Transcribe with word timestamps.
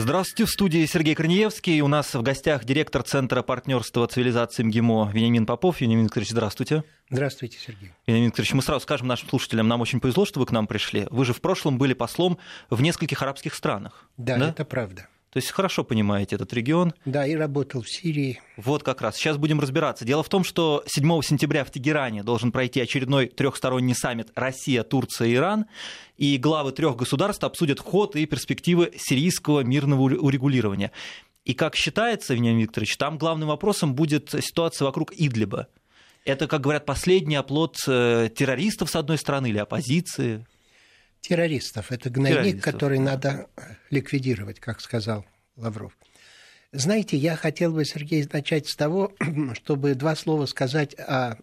Здравствуйте, 0.00 0.44
в 0.44 0.50
студии 0.50 0.86
Сергей 0.86 1.16
Корнеевский. 1.16 1.80
У 1.80 1.88
нас 1.88 2.14
в 2.14 2.22
гостях 2.22 2.64
директор 2.64 3.02
Центра 3.02 3.42
партнерства 3.42 4.06
цивилизации 4.06 4.62
МГИМО 4.62 5.10
Вениамин 5.12 5.44
Попов. 5.44 5.80
Вениамин 5.80 6.04
Викторович, 6.04 6.30
здравствуйте. 6.30 6.84
Здравствуйте, 7.10 7.58
Сергей. 7.58 7.90
Вениамин 8.06 8.28
Викторович, 8.28 8.52
мы 8.54 8.62
сразу 8.62 8.80
скажем 8.84 9.08
нашим 9.08 9.28
слушателям, 9.28 9.66
нам 9.66 9.80
очень 9.80 9.98
повезло, 9.98 10.24
что 10.24 10.38
вы 10.38 10.46
к 10.46 10.52
нам 10.52 10.68
пришли. 10.68 11.08
Вы 11.10 11.24
же 11.24 11.32
в 11.32 11.40
прошлом 11.40 11.78
были 11.78 11.94
послом 11.94 12.38
в 12.70 12.80
нескольких 12.80 13.22
арабских 13.22 13.56
странах. 13.56 14.08
Да, 14.16 14.36
да? 14.36 14.50
это 14.50 14.64
правда. 14.64 15.08
То 15.30 15.38
есть 15.38 15.50
хорошо 15.50 15.84
понимаете 15.84 16.36
этот 16.36 16.52
регион. 16.54 16.94
Да, 17.04 17.26
и 17.26 17.34
работал 17.34 17.82
в 17.82 17.88
Сирии. 17.88 18.40
Вот 18.56 18.82
как 18.82 19.02
раз. 19.02 19.16
Сейчас 19.16 19.36
будем 19.36 19.60
разбираться. 19.60 20.06
Дело 20.06 20.22
в 20.22 20.28
том, 20.28 20.42
что 20.42 20.82
7 20.86 21.20
сентября 21.22 21.64
в 21.64 21.70
Тегеране 21.70 22.22
должен 22.22 22.50
пройти 22.50 22.80
очередной 22.80 23.26
трехсторонний 23.26 23.94
саммит 23.94 24.30
Россия, 24.34 24.82
Турция 24.84 25.28
и 25.28 25.34
Иран. 25.34 25.66
И 26.16 26.38
главы 26.38 26.72
трех 26.72 26.96
государств 26.96 27.44
обсудят 27.44 27.78
ход 27.78 28.16
и 28.16 28.24
перспективы 28.24 28.92
сирийского 28.96 29.60
мирного 29.60 30.02
урегулирования. 30.02 30.92
И 31.44 31.52
как 31.52 31.76
считается, 31.76 32.34
Вениамин 32.34 32.62
Викторович, 32.62 32.96
там 32.96 33.18
главным 33.18 33.48
вопросом 33.48 33.94
будет 33.94 34.30
ситуация 34.40 34.86
вокруг 34.86 35.12
Идлиба. 35.12 35.68
Это, 36.24 36.46
как 36.46 36.62
говорят, 36.62 36.84
последний 36.84 37.36
оплот 37.36 37.76
э, 37.86 38.28
террористов, 38.34 38.90
с 38.90 38.96
одной 38.96 39.18
стороны, 39.18 39.48
или 39.48 39.58
оппозиции 39.58 40.46
террористов. 41.20 41.92
Это 41.92 42.10
гнойник, 42.10 42.36
террористов. 42.36 42.64
который 42.64 42.98
надо 42.98 43.48
ликвидировать, 43.90 44.60
как 44.60 44.80
сказал 44.80 45.24
Лавров. 45.56 45.96
Знаете, 46.72 47.16
я 47.16 47.34
хотел 47.36 47.72
бы, 47.72 47.84
Сергей, 47.84 48.28
начать 48.30 48.68
с 48.68 48.76
того, 48.76 49.12
чтобы 49.54 49.94
два 49.94 50.14
слова 50.14 50.44
сказать 50.46 50.94
о 50.98 51.38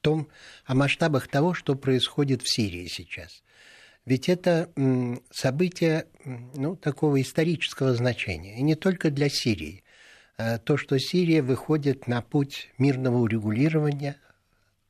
том, 0.00 0.28
о 0.64 0.74
масштабах 0.74 1.28
того, 1.28 1.54
что 1.54 1.76
происходит 1.76 2.42
в 2.42 2.52
Сирии 2.52 2.88
сейчас. 2.88 3.42
Ведь 4.04 4.28
это 4.28 4.68
событие 5.30 6.06
ну, 6.24 6.76
такого 6.76 7.22
исторического 7.22 7.94
значения. 7.94 8.58
И 8.58 8.62
не 8.62 8.74
только 8.74 9.10
для 9.10 9.28
Сирии. 9.28 9.82
А 10.36 10.58
то, 10.58 10.76
что 10.76 10.98
Сирия 10.98 11.40
выходит 11.40 12.08
на 12.08 12.20
путь 12.20 12.70
мирного 12.76 13.18
урегулирования, 13.18 14.16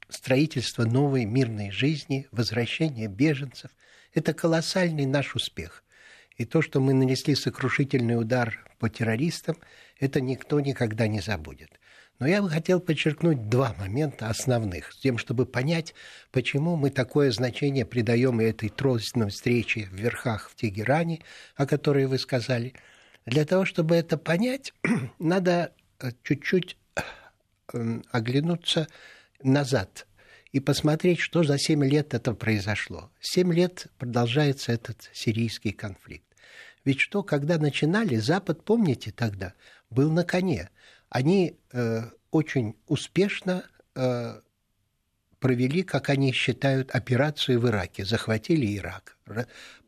строительства 0.09 0.85
новой 0.85 1.27
мирной 1.27 1.71
жизни, 1.71 2.27
возвращения 2.33 3.07
беженцев– 3.07 3.71
это 4.15 4.33
колоссальный 4.33 5.07
наш 5.07 5.35
успех. 5.35 5.85
И 6.37 6.45
то, 6.45 6.63
что 6.63 6.81
мы 6.81 6.95
нанесли 6.95 7.35
сокрушительный 7.35 8.19
удар 8.19 8.59
по 8.79 8.89
террористам, 8.89 9.57
это 10.01 10.21
никто 10.21 10.61
никогда 10.61 11.07
не 11.07 11.21
забудет. 11.21 11.71
Но 12.19 12.27
я 12.29 12.43
бы 12.43 12.49
хотел 12.49 12.81
подчеркнуть 12.81 13.49
два 13.49 13.75
момента 13.75 14.29
основных, 14.29 14.93
с 14.93 14.99
тем, 14.99 15.19
чтобы 15.19 15.47
понять, 15.47 15.95
почему 16.31 16.77
мы 16.77 16.91
такое 16.91 17.33
значение 17.33 17.85
придаем 17.85 18.41
этой 18.41 18.69
тройственной 18.69 19.31
встрече 19.31 19.89
в 19.91 19.95
верхах 19.95 20.49
в 20.49 20.55
Тегеране, 20.55 21.23
о 21.57 21.67
которой 21.67 22.07
вы 22.07 22.19
сказали. 22.19 22.75
Для 23.27 23.45
того, 23.45 23.65
чтобы 23.65 23.97
это 23.97 24.17
понять, 24.17 24.73
надо 25.19 25.73
э, 25.99 26.13
чуть-чуть 26.23 26.77
э, 27.73 28.01
оглянуться 28.13 28.87
назад 29.43 30.07
и 30.55 30.61
посмотреть, 30.61 31.19
что 31.19 31.43
за 31.43 31.59
7 31.59 31.85
лет 31.85 32.15
это 32.15 32.33
произошло. 32.33 33.11
7 33.19 33.53
лет 33.53 33.89
продолжается 33.99 34.71
этот 34.71 35.11
сирийский 35.13 35.73
конфликт. 35.73 36.29
Ведь 36.85 37.01
что, 37.01 37.25
когда 37.25 37.59
начинали, 37.59 38.15
Запад, 38.19 38.65
помните 38.65 39.11
тогда, 39.11 39.55
был 39.91 40.13
на 40.13 40.23
коне. 40.23 40.71
Они 41.09 41.59
э, 41.73 42.03
очень 42.31 42.77
успешно 42.87 43.65
э, 43.97 44.41
провели, 45.41 45.83
как 45.83 46.09
они 46.09 46.31
считают, 46.31 46.93
операцию 46.93 47.59
в 47.59 47.67
Ираке. 47.67 48.05
Захватили 48.05 48.77
Ирак, 48.77 49.19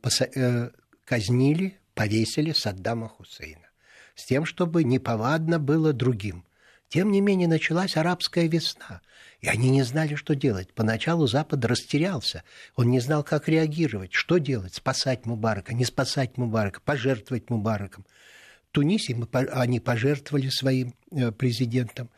поса- 0.02 0.32
э, 0.34 0.70
казнили, 1.04 1.78
повесили 1.94 2.50
Саддама 2.50 3.08
Хусейна. 3.08 3.68
С 4.16 4.24
тем, 4.24 4.44
чтобы 4.44 4.82
неповадно 4.82 5.60
было 5.60 5.92
другим. 5.92 6.44
Тем 6.88 7.12
не 7.12 7.20
менее, 7.20 7.46
началась 7.46 7.96
арабская 7.96 8.48
весна. 8.48 9.00
И 9.40 9.48
они 9.48 9.70
не 9.70 9.82
знали, 9.82 10.14
что 10.14 10.34
делать. 10.34 10.72
Поначалу 10.72 11.26
Запад 11.26 11.64
растерялся. 11.64 12.42
Он 12.74 12.90
не 12.90 13.00
знал, 13.00 13.22
как 13.22 13.48
реагировать, 13.48 14.12
что 14.12 14.38
делать, 14.38 14.74
спасать 14.74 15.26
Мубарака, 15.26 15.74
не 15.74 15.84
спасать 15.84 16.36
Мубарака, 16.36 16.80
пожертвовать 16.80 17.50
Мубараком. 17.50 18.06
В 18.70 18.72
Тунисе 18.72 19.16
они 19.32 19.80
пожертвовали 19.80 20.48
своим 20.48 20.94
э, 21.10 21.32
президентом. 21.32 22.10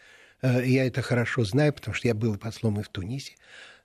Э, 0.43 0.65
я 0.65 0.87
это 0.87 1.03
хорошо 1.03 1.45
знаю, 1.45 1.73
потому 1.73 1.95
что 1.95 2.09
я 2.09 2.15
был 2.15 2.37
послом 2.37 2.81
и 2.81 2.83
в 2.83 2.89
Тунисе. 2.89 3.35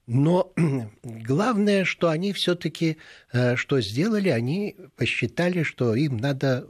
Но 0.06 0.54
главное, 1.04 1.86
что 1.86 2.10
они 2.10 2.34
все-таки 2.34 2.98
э, 3.32 3.56
что 3.56 3.82
сделали, 3.82 4.30
они 4.30 4.76
посчитали, 4.96 5.64
что 5.64 5.96
им 5.96 6.18
надо 6.18 6.68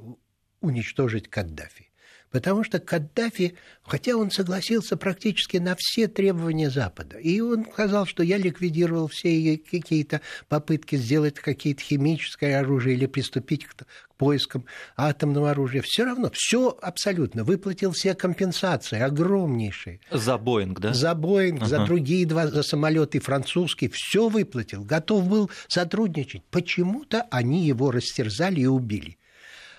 уничтожить 0.62 1.30
Каддафи. 1.30 1.90
Потому 2.34 2.64
что 2.64 2.80
Каддафи, 2.80 3.54
хотя 3.84 4.18
он 4.18 4.32
согласился 4.32 4.98
практически 4.98 5.58
на 5.58 5.76
все 5.78 6.08
требования 6.08 6.72
Запада, 6.72 7.20
и 7.20 7.40
он 7.40 7.64
сказал, 7.72 8.08
что 8.08 8.24
я 8.24 8.38
ликвидировал 8.38 9.08
все 9.08 9.56
какие-то 9.56 10.20
попытки 10.50 10.96
сделать 10.96 11.36
какие-то 11.36 11.84
химическое 11.84 12.58
оружие 12.58 12.96
или 12.96 13.06
приступить 13.06 13.66
к, 13.66 13.86
поискам 14.18 14.66
атомного 14.98 15.52
оружия, 15.52 15.84
все 15.84 16.06
равно, 16.06 16.32
все 16.34 16.76
абсолютно, 16.82 17.44
выплатил 17.44 17.92
все 17.92 18.16
компенсации, 18.16 19.00
огромнейшие. 19.00 20.00
За 20.10 20.40
Боинг, 20.40 20.80
да? 20.80 20.94
За 20.94 21.14
Боинг, 21.14 21.62
uh-huh. 21.62 21.68
за 21.68 21.86
другие 21.86 22.26
два, 22.26 22.48
за 22.48 22.64
самолеты 22.64 23.20
французские, 23.20 23.92
все 23.94 24.28
выплатил, 24.28 24.84
готов 24.84 25.28
был 25.28 25.52
сотрудничать. 25.68 26.42
Почему-то 26.50 27.28
они 27.30 27.68
его 27.68 27.92
растерзали 27.92 28.62
и 28.62 28.66
убили. 28.66 29.18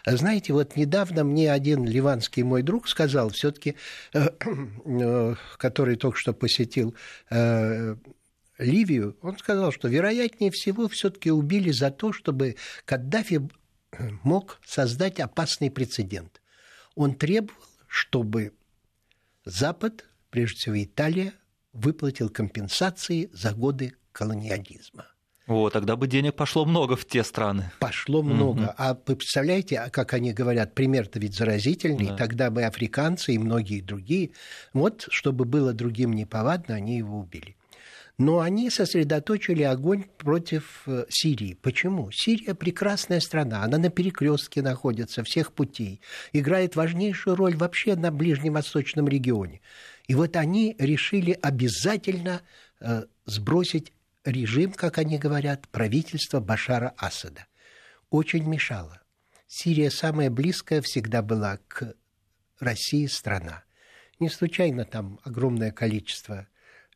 Знаете, 0.06 0.52
вот 0.52 0.76
недавно 0.76 1.24
мне 1.24 1.50
один 1.50 1.84
ливанский 1.84 2.42
мой 2.42 2.62
друг 2.62 2.88
сказал, 2.88 3.30
все-таки, 3.30 3.76
э, 4.12 4.28
э, 4.84 5.34
который 5.56 5.96
только 5.96 6.18
что 6.18 6.34
посетил 6.34 6.94
э, 7.30 7.96
Ливию, 8.58 9.16
он 9.22 9.38
сказал, 9.38 9.72
что 9.72 9.88
вероятнее 9.88 10.50
всего 10.50 10.88
все-таки 10.88 11.30
убили 11.30 11.70
за 11.70 11.90
то, 11.90 12.12
чтобы 12.12 12.56
Каддафи 12.84 13.48
мог 14.22 14.60
создать 14.66 15.20
опасный 15.20 15.70
прецедент. 15.70 16.42
Он 16.94 17.14
требовал, 17.14 17.58
чтобы 17.88 18.52
Запад, 19.46 20.04
прежде 20.30 20.58
всего 20.58 20.82
Италия, 20.82 21.32
выплатил 21.72 22.28
компенсации 22.28 23.30
за 23.32 23.52
годы 23.52 23.94
колониализма. 24.12 25.06
О, 25.46 25.68
тогда 25.68 25.96
бы 25.96 26.06
денег 26.06 26.34
пошло 26.34 26.64
много 26.64 26.96
в 26.96 27.04
те 27.04 27.22
страны. 27.22 27.70
Пошло 27.78 28.22
много. 28.22 28.62
Угу. 28.62 28.74
А 28.78 28.98
вы 29.06 29.16
представляете, 29.16 29.78
а 29.78 29.90
как 29.90 30.14
они 30.14 30.32
говорят, 30.32 30.74
пример-то 30.74 31.18
ведь 31.18 31.34
заразительный, 31.34 32.08
да. 32.08 32.16
тогда 32.16 32.50
бы 32.50 32.64
африканцы 32.64 33.34
и 33.34 33.38
многие 33.38 33.82
другие, 33.82 34.30
вот, 34.72 35.06
чтобы 35.10 35.44
было 35.44 35.74
другим 35.74 36.14
неповадно, 36.14 36.74
они 36.74 36.96
его 36.96 37.18
убили. 37.18 37.56
Но 38.16 38.40
они 38.40 38.70
сосредоточили 38.70 39.64
огонь 39.64 40.04
против 40.18 40.84
э, 40.86 41.04
Сирии. 41.08 41.58
Почему? 41.60 42.10
Сирия 42.12 42.54
прекрасная 42.54 43.20
страна, 43.20 43.64
она 43.64 43.76
на 43.76 43.90
перекрестке 43.90 44.62
находится 44.62 45.24
всех 45.24 45.52
путей, 45.52 46.00
играет 46.32 46.76
важнейшую 46.76 47.34
роль 47.36 47.56
вообще 47.56 47.96
на 47.96 48.12
Ближнем 48.12 48.54
Восточном 48.54 49.08
регионе. 49.08 49.60
И 50.06 50.14
вот 50.14 50.36
они 50.36 50.76
решили 50.78 51.36
обязательно 51.42 52.40
э, 52.80 53.02
сбросить 53.26 53.92
режим, 54.24 54.72
как 54.72 54.98
они 54.98 55.18
говорят, 55.18 55.68
правительство 55.68 56.40
Башара 56.40 56.94
Асада. 56.96 57.46
Очень 58.10 58.44
мешало. 58.48 59.00
Сирия 59.46 59.90
самая 59.90 60.30
близкая 60.30 60.82
всегда 60.82 61.22
была 61.22 61.58
к 61.68 61.94
России 62.58 63.06
страна. 63.06 63.64
Не 64.18 64.28
случайно 64.28 64.84
там 64.84 65.20
огромное 65.24 65.70
количество 65.70 66.48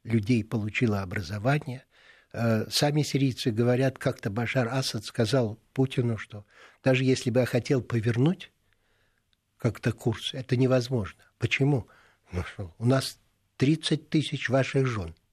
людей 0.05 0.45
получило 0.45 1.03
образование. 1.03 1.85
Э, 2.33 2.67
сами 2.71 3.03
сирийцы 3.03 3.51
говорят, 3.51 3.99
как-то 3.99 4.31
Башар 4.31 4.69
Асад 4.69 5.05
сказал 5.05 5.59
Путину, 5.73 6.17
что 6.17 6.47
даже 6.83 7.05
если 7.05 7.31
бы 7.31 7.41
я 7.41 7.47
хотел 7.47 7.83
повернуть 7.83 8.51
как-то 9.59 9.93
курс, 9.93 10.35
это 10.35 10.57
невозможно. 10.57 11.23
Почему? 11.39 11.89
Ну 12.33 12.45
у 12.79 12.87
нас 12.87 13.19
30 13.57 14.09
тысяч 14.09 14.49
ваших 14.49 14.87
жен– 14.87 15.15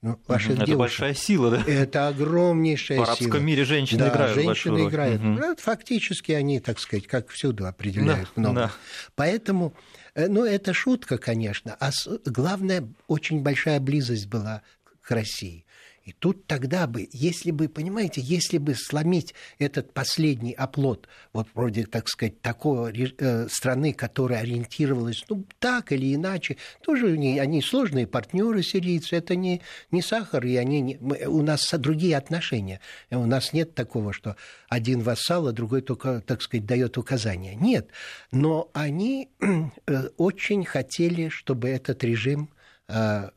ну, 0.00 0.18
ваших. 0.28 0.60
Это 0.60 0.76
большая 0.76 1.14
сила, 1.14 1.50
да? 1.50 1.64
Это 1.66 2.08
огромнейшая 2.08 2.98
сила. 2.98 3.04
В 3.04 3.08
арабском 3.08 3.32
сила. 3.32 3.40
мире 3.40 3.64
женщины 3.64 3.98
да, 3.98 4.08
играют 4.10 4.34
женщины 4.34 4.88
играют. 4.88 5.22
Угу. 5.22 5.56
Фактически 5.58 6.32
они, 6.32 6.60
так 6.60 6.78
сказать, 6.78 7.06
как 7.06 7.30
всюду 7.30 7.66
определяют 7.66 8.30
да, 8.36 8.40
много. 8.40 8.54
Да. 8.54 8.72
Поэтому, 9.16 9.74
э, 10.14 10.28
ну, 10.28 10.44
это 10.44 10.72
шутка, 10.72 11.18
конечно, 11.18 11.76
а 11.80 11.90
главное, 12.24 12.88
очень 13.08 13.42
большая 13.42 13.80
близость 13.80 14.28
была 14.28 14.62
к 15.00 15.10
России. 15.10 15.64
И 16.08 16.12
тут 16.18 16.46
тогда 16.46 16.86
бы, 16.86 17.06
если 17.12 17.50
бы, 17.50 17.68
понимаете, 17.68 18.22
если 18.22 18.56
бы 18.56 18.74
сломить 18.74 19.34
этот 19.58 19.92
последний 19.92 20.54
оплот, 20.54 21.06
вот 21.34 21.48
вроде, 21.54 21.84
так 21.84 22.08
сказать, 22.08 22.40
такой 22.40 23.14
э, 23.18 23.46
страны, 23.50 23.92
которая 23.92 24.40
ориентировалась, 24.40 25.22
ну, 25.28 25.44
так 25.58 25.92
или 25.92 26.14
иначе, 26.14 26.56
тоже 26.80 27.12
они, 27.12 27.38
они 27.38 27.60
сложные 27.60 28.06
партнеры 28.06 28.62
сирийцы, 28.62 29.16
это 29.16 29.36
не, 29.36 29.60
не 29.90 30.00
сахар, 30.00 30.46
и 30.46 30.56
они 30.56 30.80
не, 30.80 30.96
мы, 30.98 31.26
у 31.26 31.42
нас 31.42 31.68
другие 31.74 32.16
отношения. 32.16 32.80
У 33.10 33.26
нас 33.26 33.52
нет 33.52 33.74
такого, 33.74 34.14
что 34.14 34.36
один 34.70 35.02
вассал, 35.02 35.46
а 35.46 35.52
другой 35.52 35.82
только, 35.82 36.22
так 36.22 36.40
сказать, 36.40 36.64
дает 36.64 36.96
указания. 36.96 37.54
Нет. 37.54 37.90
Но 38.32 38.70
они 38.72 39.28
э, 39.86 40.08
очень 40.16 40.64
хотели, 40.64 41.28
чтобы 41.28 41.68
этот 41.68 42.02
режим 42.02 42.48
э, 42.88 43.28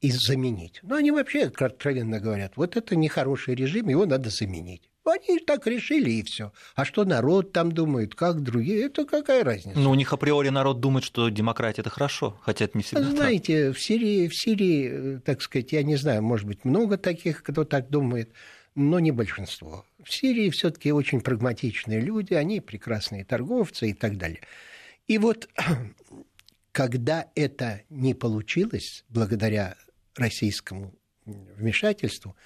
и 0.00 0.10
заменить. 0.10 0.80
Но 0.82 0.96
они 0.96 1.10
вообще 1.10 1.44
откровенно 1.44 2.20
говорят, 2.20 2.52
вот 2.56 2.76
это 2.76 2.96
нехороший 2.96 3.54
режим, 3.54 3.88
его 3.88 4.06
надо 4.06 4.30
заменить. 4.30 4.88
Они 5.04 5.38
так 5.38 5.66
решили, 5.66 6.10
и 6.10 6.22
все. 6.22 6.52
А 6.74 6.84
что 6.84 7.06
народ 7.06 7.52
там 7.52 7.72
думает, 7.72 8.14
как 8.14 8.42
другие, 8.42 8.86
это 8.86 9.06
какая 9.06 9.42
разница? 9.42 9.78
Ну, 9.78 9.90
у 9.90 9.94
них 9.94 10.12
априори 10.12 10.50
народ 10.50 10.80
думает, 10.80 11.04
что 11.04 11.30
демократия– 11.30 11.80
это 11.82 11.88
хорошо, 11.88 12.38
хотя 12.42 12.66
это 12.66 12.76
не 12.76 12.84
всегда 12.84 13.04
Знаете, 13.04 13.68
так. 13.68 13.76
в 13.76 13.82
Сирии, 13.82 14.28
в 14.28 14.34
Сирии, 14.34 15.18
так 15.24 15.40
сказать, 15.40 15.72
я 15.72 15.82
не 15.82 15.96
знаю, 15.96 16.22
может 16.22 16.46
быть, 16.46 16.66
много 16.66 16.98
таких, 16.98 17.42
кто 17.42 17.64
так 17.64 17.88
думает, 17.88 18.32
но 18.74 19.00
не 19.00 19.10
большинство. 19.10 19.86
В 20.04 20.12
Сирии 20.12 20.50
все 20.50 20.70
таки 20.70 20.92
очень 20.92 21.22
прагматичные 21.22 22.00
люди, 22.00 22.34
они 22.34 22.60
прекрасные 22.60 23.24
торговцы 23.24 23.88
и 23.88 23.94
так 23.94 24.18
далее. 24.18 24.40
И 25.06 25.16
вот 25.16 25.48
когда 26.72 27.26
это 27.34 27.80
не 27.88 28.14
получилось, 28.14 29.04
благодаря 29.08 29.74
российскому 30.18 30.94
вмешательству, 31.24 32.36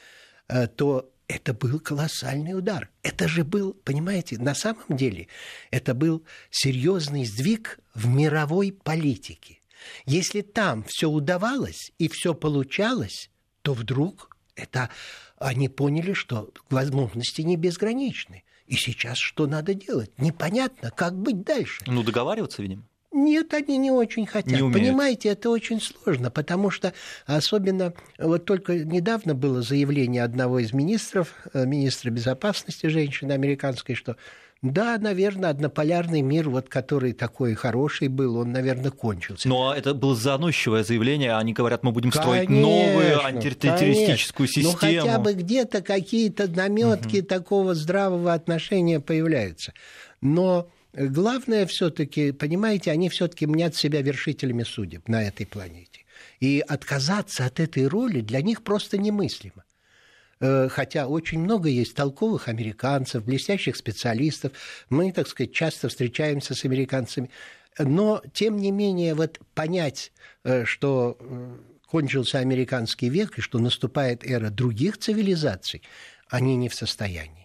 э, 0.48 0.66
то 0.66 1.12
это 1.28 1.54
был 1.54 1.80
колоссальный 1.80 2.56
удар. 2.56 2.90
Это 3.02 3.28
же 3.28 3.44
был, 3.44 3.74
понимаете, 3.74 4.38
на 4.38 4.54
самом 4.54 4.84
деле 4.90 5.28
это 5.70 5.94
был 5.94 6.24
серьезный 6.50 7.24
сдвиг 7.24 7.78
в 7.94 8.06
мировой 8.06 8.72
политике. 8.72 9.60
Если 10.04 10.42
там 10.42 10.84
все 10.84 11.08
удавалось 11.08 11.92
и 11.98 12.08
все 12.08 12.34
получалось, 12.34 13.30
то 13.62 13.72
вдруг 13.74 14.36
это 14.54 14.90
они 15.38 15.68
поняли, 15.68 16.12
что 16.12 16.52
возможности 16.70 17.40
не 17.42 17.56
безграничны. 17.56 18.44
И 18.66 18.76
сейчас 18.76 19.18
что 19.18 19.46
надо 19.46 19.74
делать? 19.74 20.10
Непонятно, 20.18 20.90
как 20.90 21.16
быть 21.16 21.42
дальше. 21.42 21.82
Ну, 21.86 22.02
договариваться, 22.02 22.62
видимо. 22.62 22.86
Нет, 23.12 23.52
они 23.52 23.76
не 23.76 23.90
очень 23.90 24.26
хотят. 24.26 24.60
Не 24.60 24.72
Понимаете, 24.72 25.30
это 25.30 25.50
очень 25.50 25.80
сложно, 25.80 26.30
потому 26.30 26.70
что 26.70 26.92
особенно 27.26 27.92
вот 28.18 28.44
только 28.44 28.74
недавно 28.84 29.34
было 29.34 29.62
заявление 29.62 30.24
одного 30.24 30.58
из 30.60 30.72
министров, 30.72 31.34
э, 31.52 31.66
министра 31.66 32.10
безопасности 32.10 32.86
женщины 32.86 33.32
американской, 33.32 33.94
что 33.94 34.16
да, 34.62 34.96
наверное, 34.96 35.50
однополярный 35.50 36.22
мир, 36.22 36.48
вот 36.48 36.68
который 36.68 37.12
такой 37.12 37.54
хороший 37.54 38.06
был, 38.06 38.36
он, 38.36 38.52
наверное, 38.52 38.92
кончился. 38.92 39.48
Но 39.48 39.74
это 39.74 39.92
было 39.92 40.14
заносчивое 40.14 40.84
заявление. 40.84 41.36
Они 41.36 41.52
говорят, 41.52 41.82
мы 41.82 41.90
будем 41.90 42.12
строить 42.12 42.46
конечно, 42.46 42.68
новую 42.68 43.24
антитеррористическую 43.24 44.48
конечно. 44.48 44.70
Систему. 44.70 44.94
Ну, 44.94 45.02
хотя 45.02 45.18
бы 45.18 45.32
где-то 45.34 45.82
какие-то 45.82 46.46
наметки 46.46 47.18
угу. 47.18 47.26
такого 47.26 47.74
здравого 47.74 48.32
отношения 48.32 49.00
появляются. 49.00 49.72
Но 50.20 50.68
Главное 50.92 51.66
все-таки, 51.66 52.32
понимаете, 52.32 52.90
они 52.90 53.08
все-таки 53.08 53.46
мнят 53.46 53.74
себя 53.74 54.02
вершителями 54.02 54.62
судеб 54.62 55.08
на 55.08 55.22
этой 55.22 55.46
планете. 55.46 56.04
И 56.40 56.62
отказаться 56.66 57.46
от 57.46 57.60
этой 57.60 57.86
роли 57.86 58.20
для 58.20 58.42
них 58.42 58.62
просто 58.62 58.98
немыслимо. 58.98 59.64
Э, 60.40 60.68
хотя 60.68 61.06
очень 61.06 61.38
много 61.38 61.70
есть 61.70 61.94
толковых 61.94 62.48
американцев, 62.48 63.24
блестящих 63.24 63.76
специалистов. 63.76 64.52
Мы, 64.90 65.12
так 65.12 65.28
сказать, 65.28 65.52
часто 65.52 65.88
встречаемся 65.88 66.54
с 66.54 66.64
американцами. 66.64 67.30
Но, 67.78 68.22
тем 68.34 68.58
не 68.58 68.70
менее, 68.70 69.14
вот 69.14 69.38
понять, 69.54 70.12
э, 70.44 70.64
что 70.66 71.16
э, 71.18 71.56
кончился 71.86 72.38
американский 72.40 73.08
век 73.08 73.38
и 73.38 73.40
что 73.40 73.58
наступает 73.58 74.26
эра 74.26 74.50
других 74.50 74.98
цивилизаций, 74.98 75.82
они 76.28 76.56
не 76.56 76.68
в 76.68 76.74
состоянии. 76.74 77.41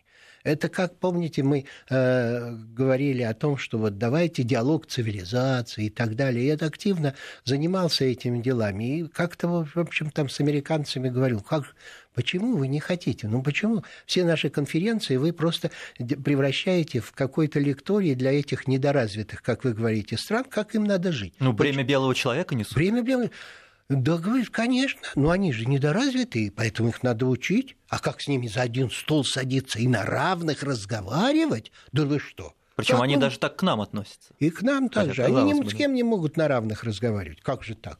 Это 0.47 0.69
как, 0.69 0.97
помните, 0.97 1.43
мы 1.43 1.65
э, 1.89 2.51
говорили 2.51 3.21
о 3.23 3.33
том, 3.33 3.57
что 3.57 3.77
вот 3.77 3.97
давайте 3.97 4.43
диалог 4.43 4.87
цивилизации 4.87 5.85
и 5.85 5.89
так 5.89 6.15
далее. 6.15 6.47
Я 6.47 6.53
активно 6.53 7.15
занимался 7.43 8.05
этими 8.05 8.41
делами. 8.41 8.99
И 8.99 9.07
как-то, 9.07 9.65
в 9.65 9.77
общем, 9.77 10.09
там 10.09 10.29
с 10.29 10.39
американцами 10.39 11.09
говорил, 11.09 11.41
как, 11.41 11.75
Почему 12.17 12.57
вы 12.57 12.67
не 12.67 12.79
хотите? 12.79 13.27
Ну 13.27 13.43
почему? 13.43 13.83
Все 14.07 14.25
наши 14.25 14.49
конференции 14.49 15.17
вы 15.17 15.33
просто 15.33 15.69
превращаете 15.99 16.99
в 16.99 17.11
какой-то 17.11 17.59
лекторий 17.59 18.15
для 18.15 18.31
этих 18.31 18.67
недоразвитых, 18.67 19.43
как 19.43 19.63
вы 19.63 19.73
говорите, 19.73 20.17
стран, 20.17 20.43
как 20.49 20.73
им 20.73 20.85
надо 20.85 21.11
жить. 21.11 21.35
Ну, 21.37 21.53
бремя 21.53 21.83
белого 21.83 22.15
человека 22.15 22.55
несут. 22.55 22.73
Бремя 22.73 23.03
белого 23.03 23.29
да, 23.89 24.17
говорит, 24.17 24.49
конечно, 24.49 25.01
но 25.15 25.29
они 25.29 25.53
же 25.53 25.65
недоразвитые, 25.65 26.51
поэтому 26.51 26.89
их 26.89 27.03
надо 27.03 27.25
учить. 27.25 27.77
А 27.87 27.99
как 27.99 28.19
с 28.19 28.27
ними 28.27 28.47
за 28.47 28.61
один 28.61 28.91
стол 28.91 29.23
садиться 29.23 29.79
и 29.79 29.87
на 29.87 30.03
равных 30.03 30.63
разговаривать? 30.63 31.71
Да 31.93 32.05
вы 32.05 32.19
что? 32.19 32.53
Причем 32.75 33.01
они 33.01 33.15
ну, 33.15 33.21
даже 33.21 33.39
так 33.39 33.55
к 33.55 33.63
нам 33.63 33.79
относятся. 33.79 34.33
И 34.39 34.49
к 34.49 34.61
нам 34.61 34.89
также. 34.89 35.23
Они 35.23 35.53
ни 35.53 35.67
с 35.67 35.73
кем 35.73 35.93
не 35.93 36.03
могут 36.03 36.35
на 36.35 36.47
равных 36.47 36.83
разговаривать. 36.83 37.41
Как 37.41 37.63
же 37.63 37.75
так? 37.75 37.99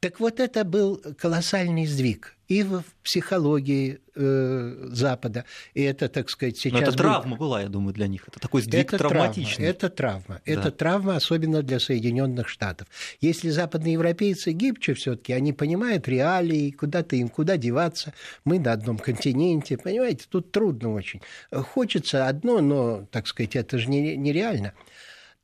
Так 0.00 0.20
вот 0.20 0.40
это 0.40 0.64
был 0.64 1.02
колоссальный 1.18 1.86
сдвиг 1.86 2.36
и 2.48 2.62
в 2.62 2.82
психологии 3.04 4.00
э, 4.14 4.88
Запада. 4.90 5.44
И 5.74 5.82
это, 5.82 6.08
так 6.08 6.30
сказать, 6.30 6.56
сейчас... 6.56 6.72
Но 6.72 6.78
это 6.78 6.90
будет... 6.92 6.98
травма 6.98 7.36
была, 7.36 7.62
я 7.62 7.68
думаю, 7.68 7.92
для 7.92 8.06
них. 8.06 8.26
Это 8.26 8.40
такой 8.40 8.62
сдвиг 8.62 8.86
это 8.86 8.98
травматичный. 8.98 9.66
Травма, 9.66 9.70
это 9.70 9.88
травма. 9.90 10.24
Да. 10.28 10.40
Это 10.52 10.70
травма, 10.70 11.16
особенно 11.16 11.62
для 11.62 11.78
Соединенных 11.78 12.48
Штатов. 12.48 12.88
Если 13.20 13.50
западные 13.50 13.94
европейцы 13.94 14.52
гибче 14.52 14.94
все 14.94 15.16
таки 15.16 15.34
они 15.34 15.52
понимают 15.52 16.08
реалии, 16.08 16.70
куда-то 16.70 17.16
им, 17.16 17.28
куда 17.28 17.58
деваться. 17.58 18.14
Мы 18.44 18.58
на 18.58 18.72
одном 18.72 18.98
континенте, 18.98 19.76
понимаете, 19.76 20.24
тут 20.28 20.50
трудно 20.50 20.94
очень. 20.94 21.20
Хочется 21.52 22.28
одно, 22.28 22.60
но, 22.60 23.06
так 23.10 23.26
сказать, 23.26 23.56
это 23.56 23.78
же 23.78 23.90
нереально. 23.90 24.72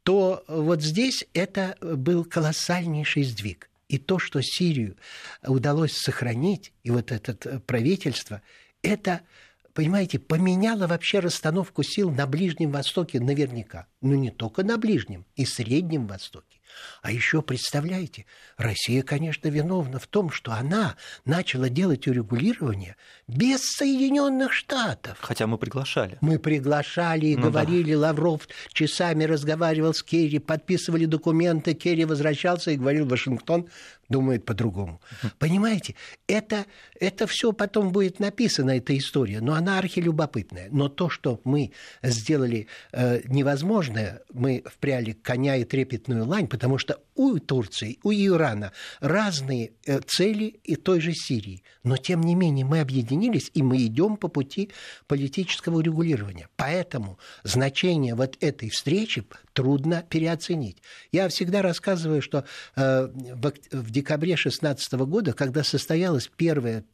То 0.04 0.42
вот 0.48 0.82
здесь 0.82 1.26
это 1.34 1.76
был 1.80 2.24
колоссальнейший 2.24 3.24
сдвиг. 3.24 3.68
И 3.88 3.98
то, 3.98 4.18
что 4.18 4.40
Сирию 4.42 4.96
удалось 5.42 5.92
сохранить, 5.92 6.72
и 6.82 6.90
вот 6.90 7.12
это 7.12 7.36
э, 7.48 7.58
правительство, 7.60 8.42
это, 8.82 9.20
понимаете, 9.72 10.18
поменяло 10.18 10.86
вообще 10.86 11.20
расстановку 11.20 11.82
сил 11.82 12.10
на 12.10 12.26
Ближнем 12.26 12.70
Востоке 12.70 13.20
наверняка. 13.20 13.86
Но 14.00 14.14
не 14.14 14.30
только 14.30 14.64
на 14.64 14.78
Ближнем, 14.78 15.26
и 15.36 15.44
Среднем 15.44 16.06
Востоке. 16.06 16.60
А 17.02 17.10
еще, 17.10 17.42
представляете, 17.42 18.26
Россия, 18.56 19.02
конечно, 19.02 19.48
виновна 19.48 19.98
в 19.98 20.06
том, 20.06 20.30
что 20.30 20.52
она 20.52 20.96
начала 21.24 21.68
делать 21.68 22.06
урегулирование 22.06 22.96
без 23.28 23.60
Соединенных 23.62 24.52
Штатов. 24.52 25.18
Хотя 25.20 25.46
мы 25.46 25.58
приглашали. 25.58 26.18
Мы 26.20 26.38
приглашали 26.38 27.26
и 27.26 27.36
ну 27.36 27.42
говорили, 27.42 27.94
да. 27.94 28.00
Лавров 28.00 28.48
часами 28.72 29.24
разговаривал 29.24 29.94
с 29.94 30.02
Керри, 30.02 30.38
подписывали 30.38 31.06
документы, 31.06 31.74
Керри 31.74 32.04
возвращался 32.04 32.70
и 32.70 32.76
говорил, 32.76 33.06
Вашингтон 33.06 33.68
думает 34.08 34.44
по-другому. 34.44 35.00
Понимаете, 35.38 35.94
это, 36.26 36.66
это 37.00 37.26
все 37.26 37.52
потом 37.52 37.90
будет 37.90 38.20
написано, 38.20 38.70
эта 38.70 38.96
история, 38.96 39.40
но 39.40 39.54
она 39.54 39.78
архилюбопытная. 39.78 40.68
Но 40.70 40.88
то, 40.88 41.08
что 41.08 41.40
мы 41.44 41.72
сделали 42.02 42.66
э, 42.92 43.20
невозможное, 43.26 44.22
мы 44.32 44.62
впряли 44.66 45.12
коня 45.12 45.56
и 45.56 45.64
трепетную 45.64 46.26
лань, 46.26 46.48
потому 46.48 46.78
что 46.78 47.00
у 47.14 47.38
Турции, 47.38 47.98
у 48.02 48.12
Ирана 48.12 48.72
разные 49.00 49.72
э, 49.86 50.00
цели 50.00 50.60
и 50.64 50.76
той 50.76 51.00
же 51.00 51.12
Сирии. 51.12 51.62
Но, 51.82 51.96
тем 51.96 52.20
не 52.22 52.34
менее, 52.34 52.64
мы 52.64 52.80
объединились, 52.80 53.50
и 53.54 53.62
мы 53.62 53.84
идем 53.86 54.16
по 54.16 54.28
пути 54.28 54.70
политического 55.06 55.78
урегулирования. 55.78 56.48
Поэтому 56.56 57.18
значение 57.42 58.14
вот 58.14 58.36
этой 58.40 58.70
встречи 58.70 59.24
трудно 59.52 60.04
переоценить. 60.08 60.82
Я 61.12 61.28
всегда 61.28 61.62
рассказываю, 61.62 62.22
что 62.22 62.44
э, 62.76 63.08
в 63.72 63.90
декабре 63.90 64.34
2016 64.34 64.92
года, 64.92 65.32
когда 65.32 65.62
состоялась 65.62 66.30
первая 66.36 66.84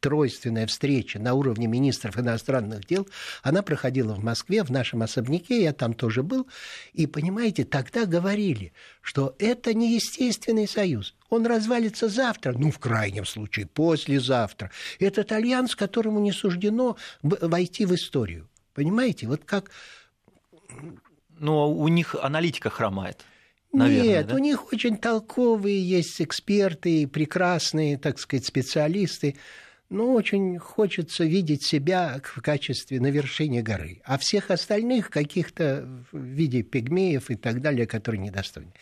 тройственная 0.00 0.66
встреча 0.66 1.18
на 1.18 1.34
уровне 1.34 1.66
министров 1.66 2.18
иностранных 2.18 2.86
дел, 2.86 3.06
она 3.42 3.62
проходила 3.62 4.14
в 4.14 4.24
Москве, 4.24 4.62
в 4.62 4.70
нашем 4.70 5.02
особняке, 5.02 5.62
я 5.62 5.72
там 5.72 5.94
тоже 5.94 6.22
был, 6.22 6.46
и, 6.92 7.06
понимаете, 7.06 7.64
тогда 7.64 8.06
говорили, 8.06 8.72
что 9.00 9.34
это 9.38 9.74
не 9.74 9.94
естественный 9.94 10.66
союз, 10.66 11.14
он 11.28 11.46
развалится 11.46 12.08
завтра, 12.08 12.54
ну, 12.56 12.70
в 12.70 12.78
крайнем 12.78 13.26
случае, 13.26 13.66
послезавтра. 13.66 14.70
Этот 14.98 15.32
альянс, 15.32 15.74
которому 15.74 16.20
не 16.20 16.32
суждено 16.32 16.96
войти 17.22 17.84
в 17.84 17.94
историю. 17.94 18.48
Понимаете, 18.74 19.26
вот 19.26 19.44
как... 19.44 19.70
Но 21.38 21.70
у 21.70 21.88
них 21.88 22.14
аналитика 22.14 22.70
хромает. 22.70 23.24
Наверное, 23.76 24.04
Нет, 24.04 24.26
да? 24.28 24.34
у 24.34 24.38
них 24.38 24.72
очень 24.72 24.96
толковые 24.96 25.86
есть 25.86 26.22
эксперты, 26.22 27.06
прекрасные, 27.06 27.98
так 27.98 28.18
сказать, 28.18 28.46
специалисты. 28.46 29.36
Но 29.90 30.14
очень 30.14 30.58
хочется 30.58 31.24
видеть 31.24 31.62
себя 31.62 32.20
в 32.24 32.40
качестве 32.40 33.00
на 33.00 33.08
вершине 33.08 33.62
горы. 33.62 34.00
А 34.04 34.16
всех 34.16 34.50
остальных 34.50 35.10
каких-то 35.10 35.86
в 36.10 36.18
виде 36.18 36.62
пигмеев 36.62 37.30
и 37.30 37.36
так 37.36 37.60
далее, 37.60 37.86
которые 37.86 38.20
недостойны. 38.22 38.72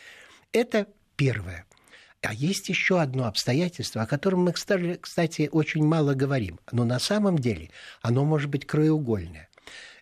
Это 0.53 0.87
первое. 1.17 1.67
А 2.23 2.33
есть 2.33 2.69
еще 2.69 3.01
одно 3.01 3.27
обстоятельство, 3.27 4.03
о 4.03 4.07
котором 4.07 4.45
мы, 4.45 4.53
кстати, 4.53 5.49
очень 5.51 5.85
мало 5.85 6.15
говорим. 6.15 6.61
Но 6.71 6.85
на 6.85 7.01
самом 7.01 7.39
деле 7.39 7.71
оно 8.01 8.25
может 8.25 8.49
быть 8.49 8.65
краеугольное. 8.65 9.49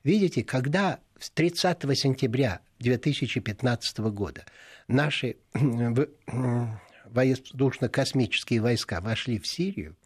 Видите, 0.04 0.42
когда 0.42 1.00
30 1.30 1.82
сентября 1.96 2.60
2015 2.80 3.98
года 3.98 4.44
наши 4.88 5.36
воздушно-космические 7.04 8.60
войска 8.60 9.00
вошли 9.00 9.38
в 9.38 9.46
Сирию, 9.46 9.96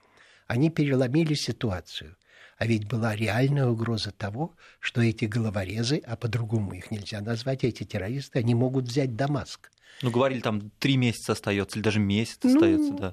они 0.46 0.70
переломили 0.70 1.34
ситуацию. 1.34 2.16
А 2.58 2.66
ведь 2.66 2.88
была 2.88 3.14
реальная 3.14 3.66
угроза 3.66 4.12
того, 4.12 4.54
что 4.80 5.02
эти 5.02 5.26
головорезы, 5.26 5.98
а 6.06 6.16
по-другому 6.16 6.72
их 6.72 6.90
нельзя 6.90 7.20
назвать, 7.20 7.64
эти 7.64 7.84
террористы, 7.84 8.38
они 8.38 8.54
могут 8.54 8.86
взять 8.86 9.14
Дамаск. 9.14 9.70
Ну, 10.02 10.10
говорили, 10.10 10.40
там 10.40 10.70
три 10.78 10.96
месяца 10.96 11.32
остается, 11.32 11.78
или 11.78 11.84
даже 11.84 12.00
месяц 12.00 12.38
ну, 12.42 12.54
остается, 12.54 12.92
да. 12.92 13.12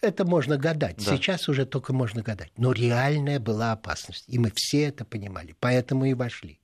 Это 0.00 0.24
можно 0.24 0.56
гадать. 0.56 0.96
Да. 0.96 1.16
Сейчас 1.16 1.48
уже 1.48 1.66
только 1.66 1.92
можно 1.92 2.22
гадать. 2.22 2.52
Но 2.56 2.72
реальная 2.72 3.38
была 3.38 3.72
опасность. 3.72 4.24
И 4.28 4.38
мы 4.38 4.50
все 4.54 4.84
это 4.84 5.04
понимали. 5.04 5.54
Поэтому 5.60 6.06
и 6.06 6.14
вошли. 6.14 6.58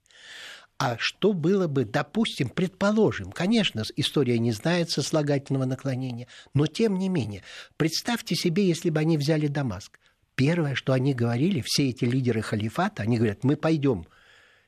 А 0.78 0.97
что 0.99 1.33
было 1.33 1.69
бы, 1.69 1.85
допустим, 1.85 2.50
предположим, 2.50 3.33
конечно, 3.33 3.83
история 3.97 4.38
не 4.38 4.52
знает 4.52 4.90
сослагательного 4.90 5.64
наклонения, 5.64 6.26
но 6.52 6.66
тем 6.66 6.99
не 6.99 7.09
менее, 7.09 7.43
представьте 7.78 8.35
себе, 8.35 8.66
если 8.66 8.90
бы 8.90 9.00
они 9.00 9.16
взяли 9.16 9.47
Дамаск. 9.47 9.99
Первое, 10.35 10.75
что 10.75 10.93
они 10.93 11.14
говорили, 11.14 11.62
все 11.64 11.88
эти 11.88 12.05
лидеры 12.05 12.43
халифата, 12.43 13.02
они 13.02 13.16
говорят, 13.16 13.43
мы 13.43 13.57
пойдем 13.57 14.07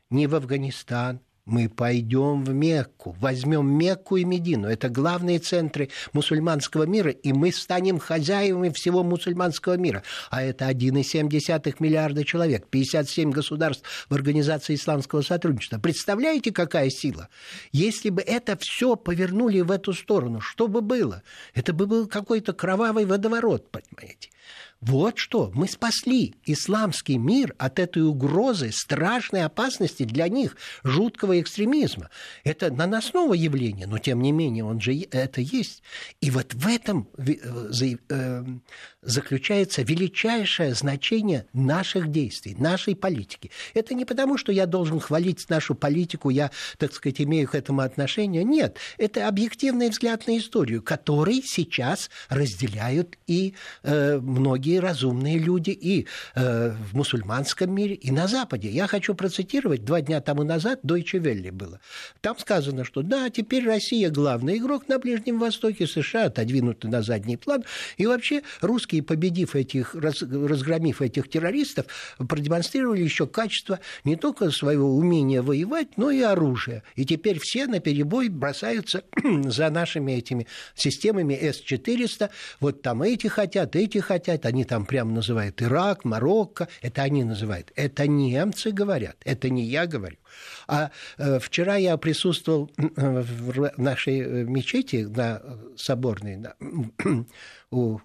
не 0.09 0.27
в 0.27 0.35
Афганистан, 0.35 1.21
мы 1.49 1.69
пойдем 1.69 2.45
в 2.45 2.53
Мекку, 2.53 3.17
возьмем 3.21 3.71
Мекку 3.77 4.17
и 4.17 4.25
Медину. 4.25 4.69
Это 4.69 4.91
главные 4.91 5.39
центры 5.39 5.89
мусульманского 6.13 6.85
мира, 6.85 7.11
и 7.11 7.33
мы 7.33 7.53
станем 7.53 7.99
хозяевами 7.99 8.69
всего 8.69 9.03
мусульманского 9.03 9.79
мира. 9.79 10.03
А 10.31 10.43
это 10.43 10.69
1,7 10.69 11.77
миллиарда 11.81 12.25
человек, 12.25 12.67
57 12.69 13.31
государств 13.31 14.07
в 14.09 14.15
Организации 14.15 14.75
исламского 14.75 15.23
сотрудничества. 15.23 15.79
Представляете, 15.79 16.53
какая 16.53 16.91
сила? 16.91 17.29
Если 17.73 18.11
бы 18.11 18.21
это 18.21 18.57
все 18.61 18.95
повернули 18.95 19.61
в 19.61 19.71
эту 19.71 19.95
сторону, 19.95 20.41
что 20.41 20.69
бы 20.69 20.83
было? 20.83 21.23
Это 21.55 21.73
бы 21.73 21.87
был 21.87 22.07
какой-то 22.07 22.53
кровавый 22.53 23.07
водоворот, 23.07 23.71
понимаете? 23.71 24.29
Вот 24.81 25.19
что, 25.19 25.51
мы 25.55 25.67
спасли 25.67 26.37
исламский 26.47 27.19
мир 27.19 27.53
от 27.59 27.81
этой 27.81 28.03
угрозы, 28.05 28.71
страшной 28.73 29.43
опасности 29.43 30.05
для 30.05 30.29
них, 30.29 30.57
жуткого 30.85 31.41
экстремизма. 31.41 32.11
Это 32.45 32.73
наносного 32.73 33.35
явление, 33.35 33.89
но 33.89 33.99
тем 33.99 34.21
не 34.21 34.31
менее 34.31 34.65
он 34.65 34.81
же 34.81 34.95
это 35.11 35.41
есть. 35.41 35.83
И 36.21 36.31
вот 36.31 36.55
в 36.55 36.69
этом 36.69 37.09
э, 37.19 37.35
э, 38.09 38.45
заключается 39.03 39.83
величайшее 39.83 40.75
значение 40.75 41.47
наших 41.53 42.13
действий, 42.13 42.55
нашей 42.57 42.95
политики. 42.95 43.51
Это 43.75 43.95
не 43.95 44.05
потому, 44.05 44.39
что 44.39 44.53
я 44.53 44.67
должен 44.67 45.01
хвалить 45.01 45.49
нашу 45.51 45.75
политику, 45.75 46.31
я, 46.31 46.53
так 46.79 46.93
сказать, 46.93 47.21
имею 47.21 47.49
к 47.49 47.57
этому 47.57 47.81
отношение. 47.81 48.45
Нет, 48.45 48.77
это 48.97 49.27
объективный 49.27 49.89
взгляд 49.89 50.29
на 50.29 50.39
историю, 50.39 50.83
который 50.83 51.43
сейчас 51.45 52.11
разделяют 52.29 53.19
и 53.27 53.55
э, 53.83 54.19
многие 54.69 54.79
многие 54.79 54.79
разумные 54.81 55.39
люди 55.39 55.71
и 55.71 56.07
э, 56.35 56.71
в 56.71 56.97
мусульманском 56.97 57.75
мире, 57.75 57.95
и 57.95 58.11
на 58.11 58.29
Западе. 58.29 58.69
Я 58.69 58.87
хочу 58.87 59.15
процитировать, 59.15 59.85
два 59.85 60.01
дня 60.01 60.21
тому 60.21 60.45
назад 60.45 60.81
Deutsche 60.85 61.21
Welle 61.21 61.51
было. 61.53 61.81
Там 62.21 62.39
сказано, 62.39 62.85
что 62.85 63.03
да, 63.03 63.31
теперь 63.31 63.65
Россия 63.65 64.11
главный 64.11 64.59
игрок 64.59 64.89
на 64.89 64.99
Ближнем 64.99 65.39
Востоке, 65.39 65.87
США 65.87 66.27
отодвинуты 66.27 66.89
на 66.89 67.03
задний 67.03 67.37
план, 67.37 67.65
и 67.97 68.07
вообще 68.07 68.43
русские, 68.61 69.03
победив 69.03 69.55
этих, 69.55 69.95
раз, 69.95 70.23
разгромив 70.23 71.01
этих 71.03 71.29
террористов, 71.29 71.87
продемонстрировали 72.19 73.03
еще 73.03 73.27
качество 73.27 73.79
не 74.05 74.17
только 74.17 74.51
своего 74.51 74.97
умения 74.97 75.43
воевать, 75.43 75.97
но 75.97 76.11
и 76.11 76.21
оружия. 76.21 76.83
И 76.97 77.05
теперь 77.05 77.39
все 77.41 77.67
на 77.67 77.81
перебой 77.81 78.29
бросаются 78.29 79.03
за 79.25 79.71
нашими 79.71 80.13
этими 80.13 80.47
системами 80.75 81.35
С-400, 81.35 82.31
вот 82.61 82.83
там 82.83 83.03
эти 83.03 83.29
хотят, 83.29 83.77
эти 83.77 83.99
хотят, 83.99 84.47
они 84.47 84.58
они 84.59 84.65
там 84.65 84.87
прямо 84.87 85.13
называют 85.13 85.63
Ирак, 85.63 86.05
Марокко, 86.05 86.67
это 86.83 87.03
они 87.03 87.23
называют. 87.23 87.73
Это 87.77 88.09
немцы 88.09 88.73
говорят, 88.73 89.17
это 89.25 89.51
не 89.51 89.63
я 89.63 89.87
говорю. 89.87 90.17
А 90.67 90.91
э, 91.17 91.39
вчера 91.39 91.77
я 91.77 91.97
присутствовал 91.97 92.69
в 92.77 93.73
нашей 93.77 94.19
э, 94.19 94.45
мечети 94.45 95.07
на 95.09 95.41
Соборной, 95.77 96.37
на, 96.37 96.55
у 97.71 98.01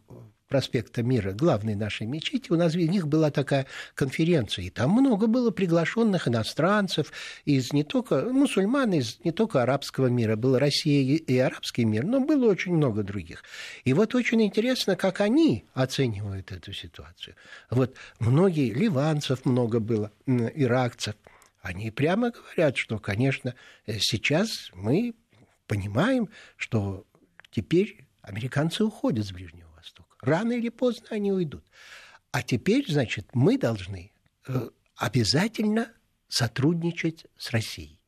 проспекта 0.53 1.01
Мира, 1.01 1.31
главной 1.31 1.73
нашей 1.73 2.05
мечети, 2.05 2.51
у 2.51 2.55
нас 2.55 2.75
в 2.75 2.77
них 2.77 3.07
была 3.07 3.31
такая 3.31 3.65
конференция, 3.95 4.65
и 4.65 4.69
там 4.69 4.91
много 4.91 5.25
было 5.25 5.49
приглашенных 5.49 6.27
иностранцев 6.27 7.11
из 7.43 7.73
не 7.73 7.83
только 7.83 8.29
мусульман, 8.31 8.93
из 8.93 9.19
не 9.23 9.31
только 9.31 9.63
арабского 9.63 10.07
мира, 10.07 10.35
была 10.35 10.59
Россия 10.59 11.17
и 11.17 11.37
арабский 11.39 11.85
мир, 11.85 12.05
но 12.05 12.19
было 12.19 12.51
очень 12.51 12.75
много 12.75 13.01
других. 13.01 13.43
И 13.83 13.93
вот 13.93 14.13
очень 14.13 14.43
интересно, 14.43 14.95
как 14.95 15.21
они 15.21 15.65
оценивают 15.73 16.51
эту 16.51 16.71
ситуацию. 16.71 17.35
Вот 17.71 17.95
многие, 18.19 18.71
ливанцев 18.71 19.45
много 19.45 19.79
было, 19.79 20.11
иракцев, 20.27 21.15
они 21.63 21.89
прямо 21.89 22.29
говорят, 22.29 22.77
что, 22.77 22.99
конечно, 22.99 23.55
сейчас 23.87 24.69
мы 24.75 25.15
понимаем, 25.65 26.29
что 26.57 27.07
теперь 27.49 28.05
американцы 28.21 28.83
уходят 28.83 29.25
с 29.25 29.31
Ближнего 29.31 29.72
Рано 30.23 30.53
или 30.53 30.69
поздно 30.69 31.07
они 31.11 31.31
уйдут. 31.31 31.63
А 32.31 32.41
теперь, 32.41 32.85
значит, 32.89 33.27
мы 33.33 33.57
должны 33.57 34.11
э, 34.47 34.69
обязательно 34.95 35.89
сотрудничать 36.29 37.25
с 37.37 37.51
Россией. 37.51 37.99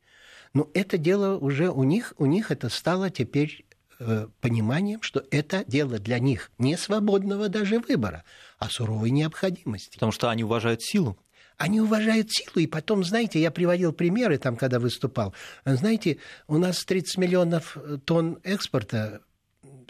Но 0.54 0.70
это 0.72 0.96
дело 0.96 1.36
уже 1.36 1.70
у 1.70 1.84
них, 1.84 2.14
у 2.16 2.24
них 2.24 2.50
это 2.50 2.70
стало 2.70 3.10
теперь 3.10 3.66
э, 3.98 4.28
пониманием, 4.40 5.02
что 5.02 5.24
это 5.30 5.62
дело 5.66 5.98
для 5.98 6.18
них 6.18 6.50
не 6.56 6.78
свободного 6.78 7.50
даже 7.50 7.80
выбора, 7.80 8.24
а 8.58 8.70
суровой 8.70 9.10
необходимости. 9.10 9.94
Потому 9.94 10.12
что 10.12 10.30
они 10.30 10.42
уважают 10.42 10.82
силу. 10.82 11.18
Они 11.58 11.80
уважают 11.80 12.32
силу, 12.32 12.56
и 12.56 12.66
потом, 12.66 13.04
знаете, 13.04 13.40
я 13.40 13.50
приводил 13.50 13.92
примеры 13.92 14.38
там, 14.38 14.56
когда 14.56 14.78
выступал. 14.78 15.34
Знаете, 15.64 16.18
у 16.48 16.58
нас 16.58 16.84
30 16.84 17.18
миллионов 17.18 17.76
тонн 18.04 18.38
экспорта 18.42 19.20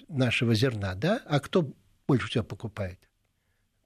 нашего 0.09 0.55
зерна, 0.55 0.95
да? 0.95 1.23
А 1.27 1.41
кто 1.41 1.73
больше 2.07 2.29
всего 2.29 2.45
покупает? 2.45 2.99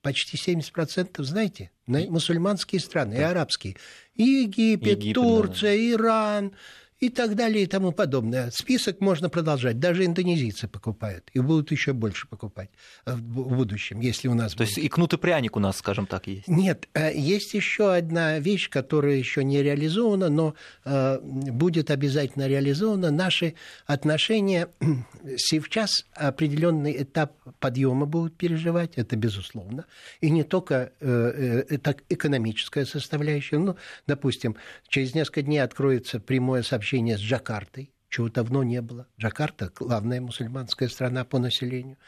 Почти 0.02 0.36
70%, 0.36 1.22
знаете, 1.22 1.70
на 1.86 2.00
мусульманские 2.00 2.80
страны, 2.80 3.14
и 3.14 3.20
арабские. 3.20 3.76
И 4.14 4.22
Египет, 4.22 4.98
Египет 4.98 5.14
Турция, 5.14 5.76
да. 5.76 5.90
Иран, 5.90 6.52
и 7.00 7.08
так 7.08 7.34
далее 7.34 7.64
и 7.64 7.66
тому 7.66 7.92
подобное. 7.92 8.50
Список 8.50 9.00
можно 9.00 9.30
продолжать. 9.30 9.78
Даже 9.78 10.04
индонезийцы 10.04 10.68
покупают. 10.68 11.30
И 11.32 11.40
будут 11.40 11.70
еще 11.70 11.94
больше 11.94 12.28
покупать 12.28 12.68
в 13.06 13.20
будущем, 13.56 14.00
если 14.00 14.28
у 14.28 14.34
нас... 14.34 14.52
То 14.52 14.58
будет. 14.58 14.68
есть 14.68 14.78
и 14.78 14.88
кнут 14.88 15.14
и 15.14 15.16
пряник 15.16 15.56
у 15.56 15.60
нас, 15.60 15.78
скажем 15.78 16.06
так, 16.06 16.26
есть? 16.26 16.46
Нет, 16.46 16.88
э, 16.92 17.12
есть 17.14 17.54
еще 17.54 17.94
одна 17.94 18.38
вещь, 18.38 18.68
которая 18.68 19.16
еще 19.16 19.42
не 19.42 19.62
реализована, 19.62 20.28
но 20.28 20.54
э, 20.84 21.18
будет 21.22 21.90
обязательно 21.90 22.46
реализована. 22.46 23.10
Наши 23.10 23.54
отношения 23.86 24.68
сейчас 25.36 26.04
определенный 26.14 27.02
этап 27.02 27.32
подъема 27.60 28.04
будут 28.04 28.36
переживать, 28.36 28.92
это 28.96 29.16
безусловно. 29.16 29.86
И 30.20 30.28
не 30.28 30.44
только 30.44 30.92
э, 31.00 31.64
это 31.70 31.96
экономическая 32.10 32.84
составляющая. 32.84 33.56
Ну, 33.58 33.76
допустим, 34.06 34.56
через 34.88 35.14
несколько 35.14 35.42
дней 35.42 35.60
откроется 35.60 36.20
прямое 36.20 36.62
сообщение 36.62 36.89
общение 36.90 37.16
с 37.16 37.20
Джакартой, 37.20 37.92
чего 38.08 38.28
давно 38.28 38.64
не 38.64 38.82
было. 38.82 39.06
Джакарта– 39.16 39.70
главная 39.76 40.20
мусульманская 40.20 40.88
страна 40.88 41.24
по 41.24 41.38
населению. 41.38 41.98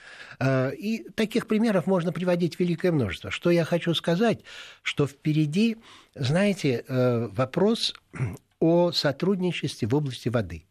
А, 0.41 0.71
и 0.71 1.09
таких 1.11 1.47
примеров 1.47 1.87
можно 1.87 2.13
приводить 2.13 2.59
великое 2.59 2.91
множество. 2.91 3.31
Что 3.31 3.53
я 3.53 3.65
хочу 3.65 3.95
сказать, 3.95 4.41
что 4.83 5.07
впереди, 5.07 5.77
знаете, 6.17 6.85
э, 6.89 7.29
вопрос 7.29 7.95
о 8.59 8.91
сотрудничестве 8.91 9.87
в 9.87 9.95
области 9.95 10.29
воды. 10.29 10.65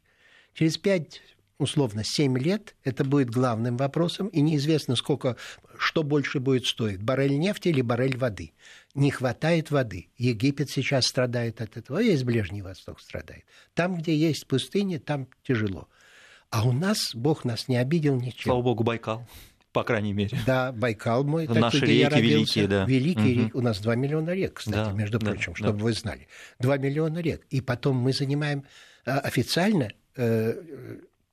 Через 0.54 0.78
пять 0.78 1.22
условно 1.62 2.04
7 2.04 2.38
лет 2.38 2.76
это 2.84 3.04
будет 3.04 3.30
главным 3.30 3.78
вопросом, 3.78 4.28
и 4.28 4.42
неизвестно, 4.42 4.96
сколько, 4.96 5.38
что 5.78 6.04
больше 6.04 6.40
будет 6.40 6.66
стоить, 6.66 7.02
баррель 7.02 7.38
нефти 7.38 7.70
или 7.70 7.82
баррель 7.82 8.18
воды. 8.18 8.54
Не 8.94 9.12
хватает 9.12 9.72
воды. 9.72 10.10
Египет 10.18 10.70
сейчас 10.70 11.06
страдает 11.06 11.62
от 11.62 11.78
этого, 11.78 12.02
весь 12.02 12.24
Ближний 12.24 12.62
Восток 12.62 13.00
страдает. 13.00 13.46
Там, 13.74 13.98
где 13.98 14.16
есть 14.16 14.48
пустыни, 14.48 14.98
там 14.98 15.28
тяжело. 15.44 15.88
А 16.50 16.68
у 16.68 16.74
нас 16.74 17.16
Бог 17.16 17.46
нас 17.46 17.68
не 17.68 17.78
обидел 17.78 18.20
ничем. 18.20 18.44
Слава 18.44 18.62
Богу, 18.62 18.84
Байкал 18.84 19.26
по 19.72 19.84
крайней 19.84 20.14
мере. 20.14 20.38
Да, 20.46 20.72
Байкал 20.72 21.24
мой. 21.24 21.48
Наши 21.48 21.80
такой, 21.80 21.96
реки 21.96 22.22
великие, 22.22 22.68
да. 22.68 22.86
Великие 22.86 23.46
угу. 23.46 23.60
У 23.60 23.62
нас 23.62 23.80
2 23.80 23.96
миллиона 23.96 24.32
рек, 24.32 24.56
кстати, 24.56 24.76
да, 24.76 24.92
между 24.92 25.20
прочим, 25.20 25.54
да, 25.54 25.58
чтобы 25.58 25.78
да. 25.78 25.84
вы 25.86 25.94
знали. 25.94 26.28
2 26.60 26.78
миллиона 26.78 27.20
рек. 27.20 27.46
И 27.50 27.62
потом 27.62 27.96
мы 27.96 28.12
занимаем 28.12 28.66
а, 29.06 29.20
официально 29.20 29.92
э, 30.16 30.56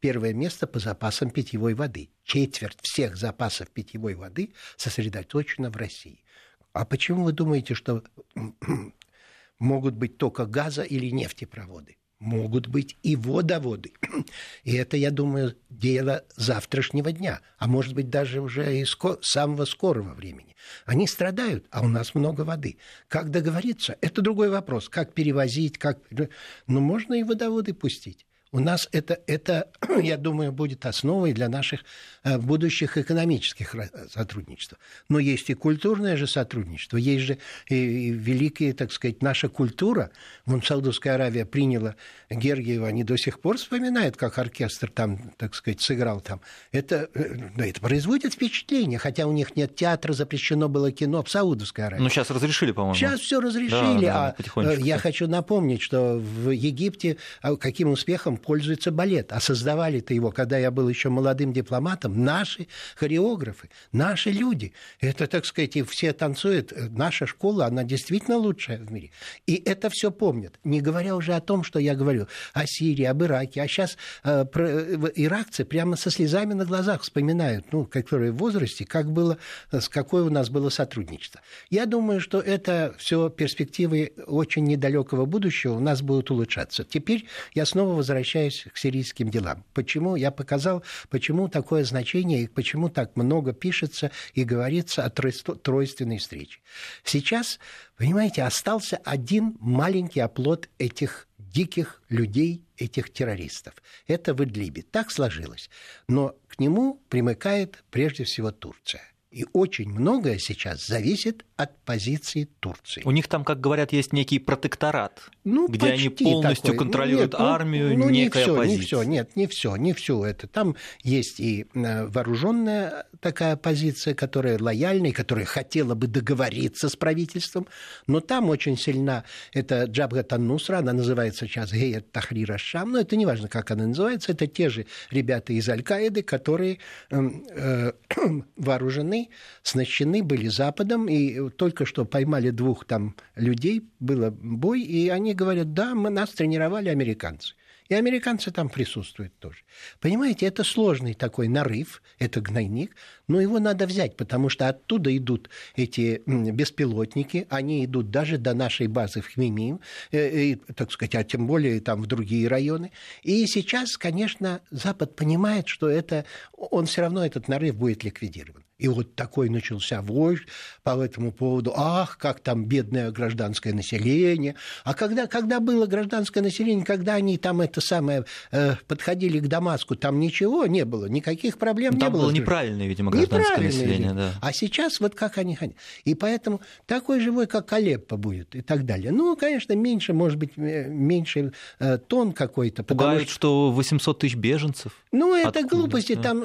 первое 0.01 0.33
место 0.33 0.67
по 0.67 0.79
запасам 0.79 1.31
питьевой 1.31 1.75
воды. 1.75 2.11
Четверть 2.25 2.79
всех 2.83 3.17
запасов 3.17 3.69
питьевой 3.71 4.15
воды 4.15 4.53
сосредоточена 4.77 5.71
в 5.71 5.77
России. 5.77 6.25
А 6.73 6.85
почему 6.85 7.25
вы 7.25 7.33
думаете, 7.33 7.75
что 7.75 8.05
могут 9.59 9.95
быть 9.95 10.19
только 10.19 10.47
газа 10.47 10.83
или 10.83 11.11
нефтепроводы? 11.11 11.97
могут 12.19 12.67
быть 12.67 12.97
и 13.03 13.17
водоводы. 13.17 13.93
И 14.65 14.75
это, 14.75 14.97
я 14.97 15.11
думаю, 15.11 15.57
дело 15.71 16.25
завтрашнего 16.37 17.13
дня, 17.13 17.41
а 17.59 17.69
может 17.69 17.95
быть 17.95 18.11
даже 18.11 18.41
уже 18.41 18.79
и 18.79 18.85
ско- 18.85 19.19
самого 19.23 19.65
скорого 19.65 20.15
времени. 20.15 20.57
Они 20.85 21.07
страдают, 21.07 21.67
а 21.71 21.83
у 21.83 21.89
нас 21.89 22.15
много 22.15 22.43
воды. 22.43 22.79
Как 23.07 23.31
договориться, 23.31 23.97
это 24.01 24.21
другой 24.21 24.51
вопрос. 24.51 24.89
Как 24.89 25.15
перевозить, 25.15 25.79
как... 25.79 26.01
Ну, 26.11 26.81
можно 26.81 27.15
и 27.15 27.23
водоводы 27.23 27.73
пустить. 27.73 28.27
У 28.51 28.61
нас 28.61 28.89
это, 28.93 29.19
это, 29.27 29.69
я 30.03 30.17
думаю, 30.17 30.53
будет 30.53 30.87
основой 30.87 31.33
для 31.33 31.49
наших 31.49 31.81
э, 32.25 32.39
будущих 32.39 32.97
экономических 32.97 33.75
сотрудничеств. 34.11 34.77
Но 35.09 35.19
есть 35.19 35.51
и 35.51 35.55
культурное 35.55 36.17
же 36.17 36.27
сотрудничество, 36.27 36.97
есть 36.97 37.25
же 37.25 37.39
и 37.69 38.11
великие, 38.11 38.73
так 38.73 38.93
сказать, 38.93 39.23
наша 39.23 39.49
культура. 39.49 40.11
Вон 40.47 40.63
Саудовская 40.63 41.15
Аравия 41.15 41.45
приняла 41.45 41.97
Гергиева, 42.31 42.89
они 42.89 43.05
до 43.05 43.19
сих 43.19 43.41
пор 43.41 43.59
вспоминают, 43.59 44.17
как 44.17 44.39
оркестр 44.39 44.91
там, 44.91 45.33
так 45.37 45.55
сказать, 45.55 45.83
сыграл 45.83 46.21
там. 46.21 46.41
Это, 46.73 47.11
э, 47.15 47.37
это 47.59 47.81
производит 47.81 48.33
впечатление, 48.33 48.99
хотя 48.99 49.27
у 49.27 49.33
них 49.33 49.57
нет 49.57 49.77
театра, 49.77 50.15
запрещено 50.15 50.71
было 50.71 50.91
кино 50.91 51.23
в 51.23 51.31
Саудовской 51.31 51.87
Аравии. 51.87 52.03
Ну, 52.03 52.09
сейчас 52.09 52.31
разрешили, 52.31 52.73
по-моему. 52.73 52.95
Сейчас 52.95 53.21
все 53.21 53.41
разрешили, 53.41 54.07
да, 54.07 54.35
да, 54.39 54.57
а 54.57 54.63
э, 54.63 54.81
я 54.81 54.99
хочу 54.99 55.27
напомнить, 55.27 55.83
что 55.83 56.17
в 56.17 56.51
Египте 56.51 57.19
а, 57.43 57.57
каким 57.57 57.91
успехом 57.91 58.38
пользуется 58.39 58.91
балет. 58.91 59.33
А 59.33 59.41
создавали-то 59.41 60.15
его, 60.15 60.31
когда 60.31 60.57
я 60.59 60.71
был 60.71 60.89
еще 60.89 61.09
молодым 61.09 61.53
дипломатом, 61.53 62.25
наши 62.25 62.69
хореографы, 62.97 63.71
наши 63.93 64.31
люди. 64.31 64.73
Это, 65.01 65.27
так 65.27 65.45
сказать, 65.45 65.77
и 65.77 65.83
все 65.83 66.13
танцуют. 66.13 66.73
Наша 66.91 67.27
школа, 67.27 67.67
она 67.67 67.85
действительно 67.85 68.37
лучшая 68.37 68.79
в 68.79 68.93
мире. 68.93 69.11
И 69.47 69.63
это 69.65 69.91
все 69.91 70.11
помнят. 70.11 70.55
Не 70.65 70.81
говоря 70.81 71.17
уже 71.17 71.35
о 71.35 71.41
том, 71.41 71.65
что 71.65 71.79
я 71.79 71.95
говорю 71.95 72.29
о 72.55 72.67
Сирии, 72.67 73.05
об 73.05 73.23
Ираке. 73.23 73.63
А 73.63 73.69
сейчас 73.69 73.97
э, 74.25 74.45
про, 74.45 74.69
э, 74.69 74.97
иракцы 75.17 75.65
прямо 75.65 75.97
со 75.97 76.11
слезами 76.11 76.55
на 76.55 76.65
глазах 76.65 77.03
вспоминают, 77.03 77.67
ну, 77.73 77.85
которые 77.85 78.33
в 78.33 78.37
возрасте, 78.37 78.85
как 78.85 79.11
было, 79.11 79.39
с 79.71 79.89
какое 79.89 80.23
у 80.25 80.31
нас 80.31 80.51
было 80.51 80.71
сотрудничество. 80.71 81.41
Я 81.71 81.87
думаю, 81.87 82.21
что 82.21 82.41
это 82.41 82.95
все 82.99 83.29
перспективы 83.29 84.13
очень 84.27 84.65
недалекого 84.65 85.25
будущего 85.25 85.75
у 85.75 85.81
нас 85.81 86.03
будут 86.03 86.31
улучшаться. 86.31 86.85
Теперь 86.85 87.27
я 87.55 87.67
снова 87.67 87.95
возвращаюсь 87.95 88.28
возвращаюсь 88.29 88.67
к 88.73 88.77
сирийским 88.77 89.31
делам. 89.31 89.65
Почему 89.73 90.17
я 90.17 90.31
показал, 90.31 90.83
почему 91.09 91.49
такое 91.49 91.85
значение 91.85 92.43
и 92.43 92.49
почему 92.49 92.89
так 92.89 93.17
много 93.17 93.53
пишется 93.53 94.11
и 94.35 94.45
говорится 94.45 95.05
о 95.05 95.11
тройственной 95.11 96.19
встрече. 96.19 96.61
Сейчас, 97.05 97.59
понимаете, 97.97 98.43
остался 98.43 98.99
один 99.05 99.57
маленький 99.61 100.21
оплот 100.21 100.69
этих 100.79 101.27
диких 101.39 102.03
людей, 102.11 102.63
этих 102.77 103.11
террористов. 103.11 103.75
Это 104.07 104.35
в 104.35 104.45
Идлибе. 104.45 104.83
Так 104.83 105.11
сложилось. 105.11 105.71
Но 106.09 106.35
к 106.49 106.59
нему 106.59 107.01
примыкает 107.09 107.83
прежде 107.91 108.25
всего 108.25 108.51
Турция. 108.51 109.03
И 109.31 109.45
очень 109.53 109.91
многое 109.91 110.39
сейчас 110.39 110.87
зависит 110.87 111.45
от 111.57 111.77
позиции 111.85 112.49
Турции. 112.61 113.03
У 113.05 113.11
них 113.11 113.29
там, 113.29 113.45
как 113.45 113.61
говорят, 113.61 113.93
есть 113.93 114.15
некий 114.15 114.39
протекторат, 114.39 115.21
ну, 115.45 115.69
где 115.69 115.89
они 115.89 116.09
полностью 116.09 116.73
такой. 116.73 116.79
контролируют 116.79 117.33
нет, 117.33 117.41
ну, 117.41 117.47
армию, 117.47 117.99
ну, 117.99 118.09
некая 118.09 118.39
не 118.39 118.45
все, 118.45 118.55
оппозиция. 118.55 118.79
Не 118.79 118.87
все, 118.87 119.03
нет, 119.03 119.37
не 119.37 119.47
все, 119.47 119.77
не 119.77 119.93
все 119.93 120.25
это. 120.25 120.47
Там 120.47 120.77
есть 121.03 121.41
и 121.41 121.67
э, 121.75 122.07
вооруженная 122.07 123.05
такая 123.21 123.57
позиция, 123.57 124.15
которая 124.15 124.59
лояльная, 124.59 125.13
которая 125.13 125.45
хотела 125.45 125.95
бы 125.95 126.07
договориться 126.07 126.89
с 126.89 126.97
правительством, 126.97 127.67
но 128.07 128.21
там 128.21 128.49
очень 128.49 128.79
сильна 128.79 129.25
эта 129.53 129.85
Джабгат 129.85 130.33
Нусра, 130.39 130.79
она 130.79 130.95
называется 130.95 131.47
сейчас 131.47 131.71
Геят 131.73 132.13
Тахрира 132.13 132.57
Шам, 132.57 132.93
но 132.93 133.01
это 133.01 133.15
не 133.17 133.27
важно, 133.27 133.49
как 133.49 133.71
она 133.73 133.87
называется, 133.87 134.33
это 134.33 134.47
те 134.47 134.71
же 134.71 134.87
ребята 135.11 135.53
из 135.53 135.69
Аль-Каиды, 135.69 136.23
которые 136.23 136.79
эм, 137.11 137.45
э, 137.51 137.93
э, 138.17 138.21
вооружены 138.57 139.18
вооружены, 139.19 139.29
снащены 139.63 140.23
были 140.23 140.49
Западом, 140.49 141.09
и 141.09 141.51
только 141.51 141.87
что 141.87 142.05
поймали 142.05 142.51
двух 142.51 142.85
там 142.85 143.15
людей, 143.37 143.83
было 144.01 144.31
бой, 144.31 144.83
и 144.83 145.09
они 145.09 145.35
говорят, 145.35 145.73
да, 145.75 145.95
мы, 145.95 146.11
нас 146.11 146.31
тренировали 146.31 146.89
американцы. 146.89 147.55
И 147.89 147.95
американцы 147.95 148.51
там 148.51 148.69
присутствуют 148.69 149.33
тоже. 149.39 149.61
Понимаете, 149.99 150.45
это 150.45 150.63
сложный 150.63 151.15
такой 151.15 151.49
нарыв, 151.49 152.03
это 152.19 152.43
гнойник, 152.43 152.95
но 153.29 153.41
его 153.41 153.59
надо 153.61 153.87
взять, 153.87 154.15
потому 154.15 154.51
что 154.51 154.69
оттуда 154.69 155.17
идут 155.17 155.49
эти 155.75 156.23
беспилотники, 156.27 157.47
они 157.49 157.87
идут 157.87 158.11
даже 158.11 158.37
до 158.37 158.53
нашей 158.53 158.89
базы 158.89 159.23
в 159.23 159.33
Хмимим, 159.33 159.81
э, 160.13 160.41
и, 160.41 160.55
так 160.57 160.93
сказать, 160.93 161.15
а 161.15 161.25
тем 161.25 161.47
более 161.47 161.81
там 161.81 162.03
в 162.03 162.07
другие 162.07 162.47
районы. 162.47 162.93
И 163.23 163.47
сейчас, 163.47 163.97
конечно, 163.97 164.61
Запад 164.71 165.17
понимает, 165.17 165.67
что 165.69 165.89
это, 165.89 166.27
он 166.53 166.85
все 166.85 167.01
равно 167.01 167.25
этот 167.25 167.49
нарыв 167.49 167.75
будет 167.75 168.05
ликвидирован. 168.05 168.65
И 168.79 168.87
вот 168.87 169.17
такой 169.17 169.49
начался 169.49 170.01
вой 170.03 170.39
по 170.85 171.03
этому 171.03 171.33
поводу. 171.33 171.73
Ах, 171.77 172.17
как 172.17 172.39
там 172.39 172.65
бедное 172.65 173.11
гражданское 173.11 173.73
население. 173.73 174.55
А 174.85 174.95
когда, 174.95 175.27
когда 175.27 175.59
было 175.59 175.87
гражданское 175.87 176.43
население, 176.43 176.85
когда 176.85 177.15
они 177.15 177.39
там 177.39 177.61
это 177.61 177.81
самое 177.81 178.25
э, 178.53 178.77
подходили 178.87 179.41
к 179.41 179.49
Дамаску, 179.49 179.97
там 179.97 180.21
ничего 180.21 180.65
не 180.67 180.85
было, 180.85 181.07
никаких 181.07 181.59
проблем 181.59 181.95
ну, 181.95 181.99
там 181.99 182.09
не 182.09 182.13
было. 182.13 182.23
Там 182.23 182.31
было 182.31 182.41
неправильное, 182.41 182.87
видимо, 182.87 183.11
гражданское 183.11 183.63
население. 183.63 184.15
Да. 184.15 184.35
А 184.41 184.53
сейчас 184.53 185.01
вот 185.01 185.17
как 185.17 185.39
они 185.39 185.57
ходят. 185.57 185.75
И 186.05 186.15
поэтому 186.15 186.61
такой 186.87 187.19
живой, 187.19 187.49
как 187.49 187.73
Алеппо 187.73 188.17
будет 188.17 188.55
и 188.55 188.61
так 188.61 188.87
далее. 188.87 189.11
Ну, 189.11 189.37
конечно, 189.37 189.73
меньше, 189.73 190.13
может 190.13 190.39
быть, 190.39 190.57
меньше 190.57 191.53
э, 191.81 191.99
тон 191.99 192.33
какой-то. 192.33 192.85
Пугают, 192.85 193.29
что... 193.29 193.39
что 193.39 193.73
800 193.73 194.21
тысяч 194.21 194.37
беженцев. 194.37 194.93
Ну, 195.11 195.35
это 195.35 195.65
глупости, 195.65 196.15
да. 196.15 196.23
там 196.23 196.41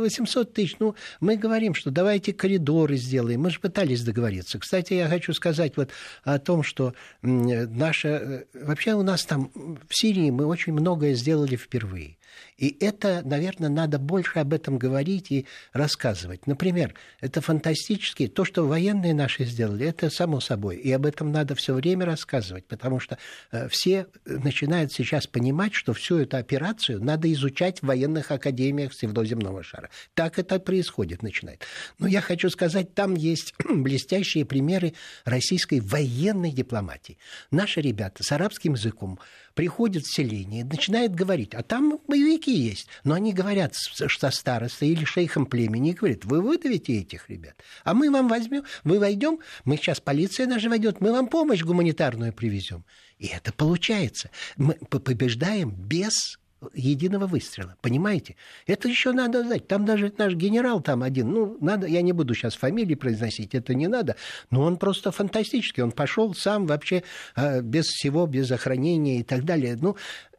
800 0.00 0.48
э, 0.48 0.52
тысяч. 0.52 0.76
Ну, 0.80 0.96
мы 1.20 1.36
говорим, 1.36 1.75
что 1.76 1.90
давайте 1.90 2.32
коридоры 2.32 2.96
сделаем. 2.96 3.42
Мы 3.42 3.50
же 3.50 3.60
пытались 3.60 4.02
договориться. 4.02 4.58
Кстати, 4.58 4.94
я 4.94 5.08
хочу 5.08 5.32
сказать 5.32 5.76
вот 5.76 5.90
о 6.24 6.38
том, 6.38 6.62
что 6.62 6.94
наша... 7.22 8.08
Э, 8.08 8.44
вообще 8.54 8.94
у 8.94 9.02
нас 9.02 9.24
там 9.24 9.50
в 9.88 9.94
Сирии 9.94 10.30
мы 10.30 10.46
очень 10.46 10.72
многое 10.72 11.14
сделали 11.14 11.56
впервые. 11.56 12.15
И 12.58 12.76
это, 12.80 13.22
наверное, 13.24 13.68
надо 13.68 13.98
больше 13.98 14.38
об 14.38 14.54
этом 14.54 14.78
говорить 14.78 15.30
и 15.30 15.46
рассказывать. 15.72 16.46
Например, 16.46 16.94
это 17.20 17.40
фантастически. 17.40 18.28
То, 18.28 18.44
что 18.44 18.66
военные 18.66 19.12
наши 19.12 19.44
сделали, 19.44 19.86
это 19.86 20.08
само 20.08 20.40
собой. 20.40 20.76
И 20.76 20.90
об 20.92 21.04
этом 21.04 21.32
надо 21.32 21.54
все 21.54 21.74
время 21.74 22.06
рассказывать, 22.06 22.66
потому 22.66 22.98
что 22.98 23.18
э, 23.52 23.68
все 23.68 24.06
начинают 24.24 24.92
сейчас 24.92 25.26
понимать, 25.26 25.74
что 25.74 25.92
всю 25.92 26.18
эту 26.18 26.38
операцию 26.38 27.02
надо 27.02 27.30
изучать 27.32 27.80
в 27.80 27.86
военных 27.86 28.30
академиях 28.30 28.92
всего 28.92 29.24
земного 29.24 29.62
шара. 29.62 29.90
Так 30.14 30.38
это 30.38 30.58
происходит, 30.58 31.22
начинает. 31.22 31.62
Но 31.98 32.06
я 32.06 32.20
хочу 32.20 32.48
сказать, 32.48 32.94
там 32.94 33.14
есть 33.14 33.54
блестящие 33.68 34.46
примеры 34.46 34.94
российской 35.24 35.80
военной 35.80 36.52
дипломатии. 36.52 37.18
Наши 37.50 37.80
ребята 37.80 38.22
с 38.22 38.32
арабским 38.32 38.74
языком 38.74 39.18
приходят 39.54 40.04
в 40.04 40.14
селение, 40.14 40.64
начинают 40.64 41.14
говорить, 41.14 41.54
а 41.54 41.62
там 41.62 41.98
боевики 42.06 42.45
есть, 42.52 42.88
но 43.04 43.14
они 43.14 43.32
говорят 43.32 43.74
что 43.76 44.30
старостой 44.30 44.88
или 44.88 45.04
шейхом 45.04 45.46
племени 45.46 45.90
и 45.90 45.94
говорят, 45.94 46.24
вы 46.24 46.40
выдавите 46.40 47.00
этих 47.00 47.28
ребят, 47.28 47.56
а 47.84 47.94
мы 47.94 48.10
вам 48.10 48.28
возьмем, 48.28 48.64
вы 48.84 48.98
войдем, 48.98 49.38
мы 49.64 49.76
сейчас 49.76 50.00
полиция 50.00 50.46
наша 50.46 50.68
войдет, 50.68 51.00
мы 51.00 51.12
вам 51.12 51.28
помощь 51.28 51.62
гуманитарную 51.62 52.32
привезем. 52.32 52.84
И 53.18 53.28
это 53.28 53.52
получается. 53.52 54.30
Мы 54.56 54.74
побеждаем 54.74 55.70
без 55.70 56.38
единого 56.74 57.26
выстрела. 57.26 57.76
Понимаете? 57.82 58.36
Это 58.66 58.88
еще 58.88 59.12
надо 59.12 59.42
знать. 59.42 59.68
Там 59.68 59.84
даже 59.84 60.12
наш 60.16 60.34
генерал 60.34 60.80
там 60.80 61.02
один, 61.02 61.30
ну, 61.30 61.56
надо, 61.60 61.86
я 61.86 62.02
не 62.02 62.12
буду 62.12 62.34
сейчас 62.34 62.54
фамилии 62.54 62.94
произносить, 62.94 63.54
это 63.54 63.74
не 63.74 63.88
надо, 63.88 64.16
но 64.50 64.62
он 64.62 64.76
просто 64.78 65.12
фантастический. 65.12 65.82
Он 65.82 65.92
пошел 65.92 66.34
сам 66.34 66.66
вообще 66.66 67.02
э, 67.36 67.60
без 67.60 67.86
всего, 67.86 68.26
без 68.26 68.50
охранения 68.50 69.20
и 69.20 69.22
так 69.22 69.44
далее. 69.44 69.76
Ну, 69.80 69.96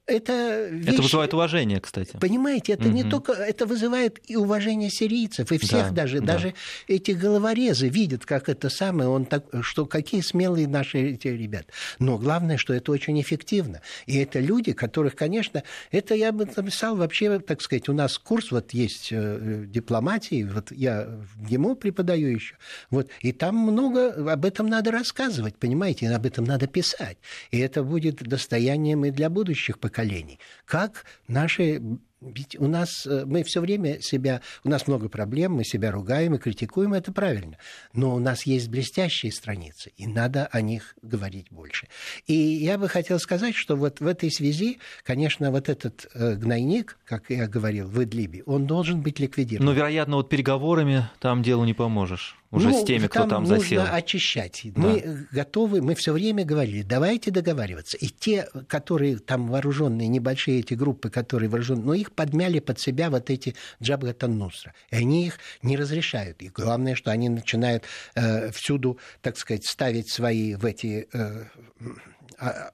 это 0.07 0.67
вещь... 0.71 0.93
Это 0.93 1.01
вызывает 1.01 1.33
уважение, 1.33 1.81
кстати. 1.81 2.17
Понимаете, 2.19 2.73
это 2.73 2.87
угу. 2.87 2.93
не 2.93 3.03
только... 3.03 3.33
Это 3.33 3.65
вызывает 3.65 4.19
и 4.25 4.35
уважение 4.37 4.89
сирийцев, 4.89 5.51
и 5.51 5.57
всех 5.57 5.89
да, 5.89 6.03
даже. 6.03 6.21
Да. 6.21 6.33
Даже 6.33 6.53
эти 6.87 7.11
головорезы 7.11 7.89
видят, 7.89 8.25
как 8.25 8.47
это 8.49 8.69
самое, 8.69 9.09
он 9.09 9.25
так, 9.25 9.45
что 9.61 9.85
какие 9.85 10.21
смелые 10.21 10.67
наши 10.67 10.97
эти 10.99 11.27
ребята. 11.27 11.67
Но 11.99 12.17
главное, 12.17 12.57
что 12.57 12.73
это 12.73 12.91
очень 12.91 13.19
эффективно. 13.19 13.81
И 14.05 14.17
это 14.17 14.39
люди, 14.39 14.71
которых, 14.71 15.15
конечно, 15.15 15.63
это 15.91 16.15
я 16.15 16.31
бы 16.31 16.45
написал 16.45 16.95
вообще, 16.95 17.39
так 17.39 17.61
сказать, 17.61 17.89
у 17.89 17.93
нас 17.93 18.17
курс 18.17 18.51
вот 18.51 18.71
есть 18.71 19.09
э, 19.11 19.65
дипломатии, 19.67 20.43
вот 20.43 20.71
я 20.71 21.05
в 21.35 21.47
ГИМО 21.47 21.75
преподаю 21.75 22.29
еще, 22.29 22.55
вот, 22.89 23.09
и 23.21 23.33
там 23.33 23.55
много 23.57 24.31
об 24.31 24.45
этом 24.45 24.67
надо 24.67 24.91
рассказывать, 24.91 25.57
понимаете, 25.57 26.09
об 26.09 26.25
этом 26.25 26.45
надо 26.45 26.67
писать. 26.67 27.17
И 27.51 27.59
это 27.59 27.83
будет 27.83 28.23
достоянием 28.23 29.03
и 29.05 29.11
для 29.11 29.29
будущих 29.29 29.79
поколений. 29.79 29.96
Как 30.65 31.05
наши 31.27 31.81
ведь 32.21 32.59
у 32.59 32.67
нас, 32.67 33.05
э, 33.05 33.25
мы 33.25 33.43
все 33.43 33.61
время 33.61 34.01
себя, 34.01 34.41
у 34.63 34.69
нас 34.69 34.87
много 34.87 35.07
проблем, 35.07 35.53
мы 35.53 35.63
себя 35.63 35.91
ругаем 35.91 36.33
и 36.35 36.39
критикуем, 36.39 36.93
это 36.93 37.11
правильно. 37.11 37.57
Но 37.93 38.15
у 38.15 38.19
нас 38.19 38.43
есть 38.43 38.69
блестящие 38.69 39.31
страницы, 39.31 39.91
и 39.97 40.07
надо 40.07 40.47
о 40.47 40.61
них 40.61 40.95
говорить 41.01 41.47
больше. 41.51 41.87
И 42.25 42.33
я 42.33 42.77
бы 42.77 42.89
хотел 42.89 43.19
сказать, 43.19 43.55
что 43.55 43.75
вот 43.75 43.99
в 43.99 44.07
этой 44.07 44.31
связи, 44.31 44.79
конечно, 45.03 45.51
вот 45.51 45.69
этот 45.69 46.07
э, 46.13 46.35
гнойник, 46.35 46.97
как 47.05 47.29
я 47.29 47.47
говорил, 47.47 47.87
в 47.87 48.03
Идлибе, 48.03 48.43
он 48.45 48.65
должен 48.65 49.01
быть 49.01 49.19
ликвидирован. 49.19 49.65
Но, 49.65 49.73
вероятно, 49.73 50.15
вот 50.15 50.29
переговорами 50.29 51.09
там 51.19 51.43
делу 51.43 51.65
не 51.65 51.73
поможешь 51.73 52.35
уже 52.51 52.69
ну, 52.69 52.81
с 52.81 52.85
теми, 52.85 53.07
кто 53.07 53.21
там, 53.21 53.29
там 53.29 53.45
засел. 53.45 53.81
Нужно 53.81 53.95
очищать. 53.95 54.61
Да. 54.63 54.81
Мы 54.81 55.27
готовы, 55.31 55.81
мы 55.81 55.95
все 55.95 56.13
время 56.13 56.45
говорили, 56.45 56.81
давайте 56.81 57.31
договариваться. 57.31 57.97
И 57.97 58.07
те, 58.07 58.47
которые 58.67 59.17
там 59.17 59.47
вооруженные, 59.47 60.07
небольшие 60.07 60.59
эти 60.59 60.73
группы, 60.73 61.09
которые 61.09 61.49
вооружены, 61.49 61.81
но 61.81 61.93
их 61.93 62.11
подмяли 62.17 62.59
под 62.59 62.79
себя 62.79 63.09
вот 63.09 63.29
эти 63.29 63.55
Джабгатан 63.81 64.37
Нусра. 64.37 64.73
И 64.89 64.95
они 64.97 65.27
их 65.27 65.39
не 65.61 65.77
разрешают. 65.77 66.41
И 66.41 66.49
главное, 66.49 66.95
что 66.95 67.11
они 67.11 67.29
начинают 67.29 67.83
э, 68.15 68.51
всюду, 68.51 68.99
так 69.21 69.37
сказать, 69.37 69.65
ставить 69.65 70.11
свои 70.11 70.55
в 70.55 70.65
эти 70.65 71.07
э, 71.13 71.45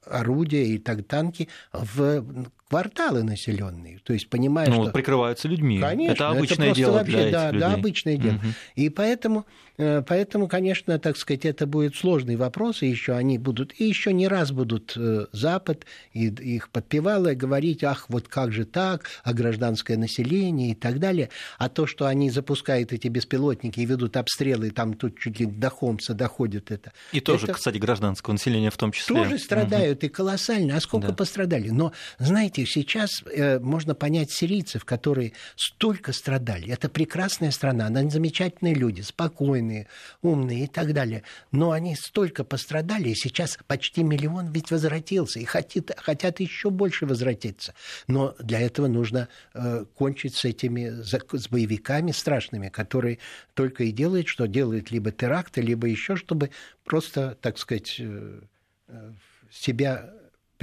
орудия 0.05 0.65
и 0.65 0.77
так 0.79 1.05
танки 1.07 1.49
в 1.71 2.47
кварталы 2.69 3.23
населенные. 3.23 3.99
То 4.03 4.13
есть 4.13 4.29
понимая, 4.29 4.67
ну, 4.69 4.83
что... 4.83 4.91
прикрываются 4.91 5.47
людьми. 5.47 5.79
Конечно, 5.79 6.13
это 6.13 6.29
обычное 6.29 6.67
это 6.67 6.75
дело 6.75 6.93
вообще, 6.93 7.11
для 7.11 7.31
да, 7.31 7.43
этих 7.45 7.53
людей. 7.53 7.59
да, 7.59 7.73
обычное 7.73 8.17
дело. 8.17 8.35
Угу. 8.35 8.47
И 8.75 8.89
поэтому, 8.89 9.45
э, 9.77 10.01
поэтому, 10.07 10.47
конечно, 10.47 10.97
так 10.97 11.17
сказать, 11.17 11.45
это 11.45 11.67
будет 11.67 11.95
сложный 11.95 12.35
вопрос, 12.35 12.81
и 12.81 12.87
еще 12.87 13.13
они 13.13 13.37
будут, 13.37 13.79
и 13.79 13.85
еще 13.85 14.11
не 14.11 14.27
раз 14.27 14.51
будут 14.51 14.93
э, 14.95 15.27
Запад 15.31 15.85
и 16.13 16.27
их 16.27 16.69
подпевалы 16.69 17.35
говорить, 17.35 17.83
ах, 17.83 18.05
вот 18.09 18.27
как 18.27 18.51
же 18.51 18.65
так, 18.65 19.07
а 19.23 19.33
гражданское 19.33 19.97
население 19.97 20.71
и 20.71 20.75
так 20.75 20.99
далее. 20.99 21.29
А 21.59 21.69
то, 21.69 21.85
что 21.85 22.07
они 22.07 22.31
запускают 22.31 22.91
эти 22.91 23.07
беспилотники 23.07 23.79
и 23.79 23.85
ведут 23.85 24.17
обстрелы, 24.17 24.71
там 24.71 24.95
тут 24.95 25.19
чуть 25.19 25.39
ли 25.39 25.45
до 25.45 25.69
Хомса 25.69 26.13
доходит 26.13 26.71
это. 26.71 26.91
И 27.11 27.19
тоже, 27.19 27.45
это... 27.45 27.53
кстати, 27.53 27.77
гражданского 27.77 28.33
населения 28.33 28.71
в 28.71 28.77
том 28.77 28.91
числе. 28.91 29.15
Тоже 29.15 29.37
страдают 29.37 29.99
угу. 29.99 30.07
и 30.07 30.09
колоссально. 30.09 30.77
А 30.77 30.81
сколько 30.81 31.09
да. 31.09 31.13
пострадали? 31.13 31.69
Но, 31.69 31.91
знаете, 32.17 32.62
сейчас 32.65 33.23
э, 33.25 33.59
можно 33.59 33.95
понять 33.95 34.31
сирийцев, 34.31 34.85
которые 34.85 35.33
столько 35.55 36.13
страдали. 36.13 36.69
Это 36.69 36.89
прекрасная 36.89 37.51
страна, 37.51 37.87
она 37.87 38.09
замечательные 38.09 38.73
люди, 38.73 39.01
спокойные, 39.01 39.87
умные 40.21 40.65
и 40.65 40.67
так 40.67 40.93
далее. 40.93 41.23
Но 41.51 41.71
они 41.71 41.95
столько 41.95 42.43
пострадали, 42.43 43.09
и 43.09 43.15
сейчас 43.15 43.57
почти 43.67 44.03
миллион 44.03 44.51
ведь 44.51 44.71
возвратился, 44.71 45.39
и 45.39 45.45
хотят, 45.45 45.91
хотят 45.97 46.39
еще 46.39 46.69
больше 46.69 47.05
возвратиться. 47.05 47.73
Но 48.07 48.35
для 48.39 48.59
этого 48.59 48.87
нужно 48.87 49.29
э, 49.53 49.85
кончить 49.95 50.35
с 50.35 50.45
этими 50.45 51.01
с 51.01 51.47
боевиками 51.49 52.11
страшными, 52.11 52.69
которые 52.69 53.19
только 53.53 53.83
и 53.85 53.91
делают, 53.91 54.27
что 54.27 54.47
делают 54.47 54.91
либо 54.91 55.11
теракты, 55.11 55.61
либо 55.61 55.87
еще, 55.87 56.15
чтобы 56.15 56.51
просто, 56.83 57.37
так 57.41 57.57
сказать, 57.57 57.95
э, 57.99 58.41
э 58.87 59.11
себя 59.53 60.09